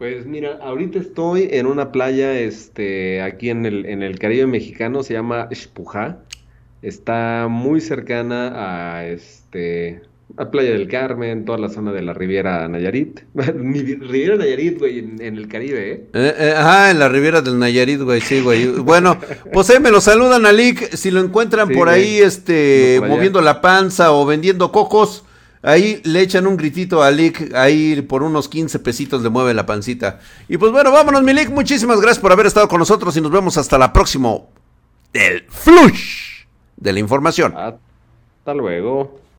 Pues 0.00 0.24
mira, 0.24 0.58
ahorita 0.62 0.98
estoy 0.98 1.50
en 1.50 1.66
una 1.66 1.92
playa, 1.92 2.40
este, 2.40 3.20
aquí 3.20 3.50
en 3.50 3.66
el, 3.66 3.84
en 3.84 4.02
el 4.02 4.18
Caribe 4.18 4.46
mexicano, 4.46 5.02
se 5.02 5.12
llama 5.12 5.46
Espujá. 5.50 6.20
Está 6.80 7.48
muy 7.50 7.82
cercana 7.82 8.96
a 8.96 9.06
este, 9.06 10.00
a 10.38 10.50
Playa 10.50 10.70
del 10.70 10.88
Carmen, 10.88 11.44
toda 11.44 11.58
la 11.58 11.68
zona 11.68 11.92
de 11.92 12.00
la 12.00 12.14
Riviera 12.14 12.66
Nayarit. 12.66 13.20
Riviera 13.34 14.36
Nayarit, 14.36 14.78
güey, 14.78 15.00
en, 15.00 15.20
el 15.20 15.48
Caribe, 15.48 15.92
¿eh? 15.92 16.04
¿eh? 16.14 16.34
eh, 16.34 16.54
ajá, 16.56 16.92
en 16.92 16.98
la 16.98 17.10
Riviera 17.10 17.42
del 17.42 17.58
Nayarit, 17.58 18.00
güey, 18.00 18.22
sí, 18.22 18.40
güey. 18.40 18.68
Bueno, 18.68 19.20
pues 19.52 19.68
ahí 19.68 19.80
me 19.80 19.90
lo 19.90 20.00
saludan 20.00 20.46
a 20.46 20.52
Lick, 20.52 20.94
si 20.96 21.10
lo 21.10 21.20
encuentran 21.20 21.68
por 21.68 21.90
ahí, 21.90 22.20
este, 22.20 23.02
moviendo 23.06 23.42
la 23.42 23.60
panza 23.60 24.12
o 24.12 24.24
vendiendo 24.24 24.72
cocos 24.72 25.26
Ahí 25.62 26.00
le 26.04 26.22
echan 26.22 26.46
un 26.46 26.56
gritito 26.56 27.02
a 27.02 27.10
Lick, 27.10 27.54
ahí 27.54 28.00
por 28.02 28.22
unos 28.22 28.48
15 28.48 28.78
pesitos 28.78 29.22
le 29.22 29.28
mueve 29.28 29.52
la 29.52 29.66
pancita. 29.66 30.18
Y 30.48 30.56
pues 30.56 30.72
bueno, 30.72 30.90
vámonos, 30.90 31.22
mi 31.22 31.34
Lick. 31.34 31.50
Muchísimas 31.50 32.00
gracias 32.00 32.18
por 32.18 32.32
haber 32.32 32.46
estado 32.46 32.66
con 32.66 32.78
nosotros 32.78 33.14
y 33.16 33.20
nos 33.20 33.30
vemos 33.30 33.58
hasta 33.58 33.76
la 33.76 33.92
próxima 33.92 34.38
del 35.12 35.44
Flush 35.48 36.46
de 36.76 36.92
la 36.92 36.98
información. 36.98 37.54
Hasta 37.56 38.54
luego. 38.54 39.20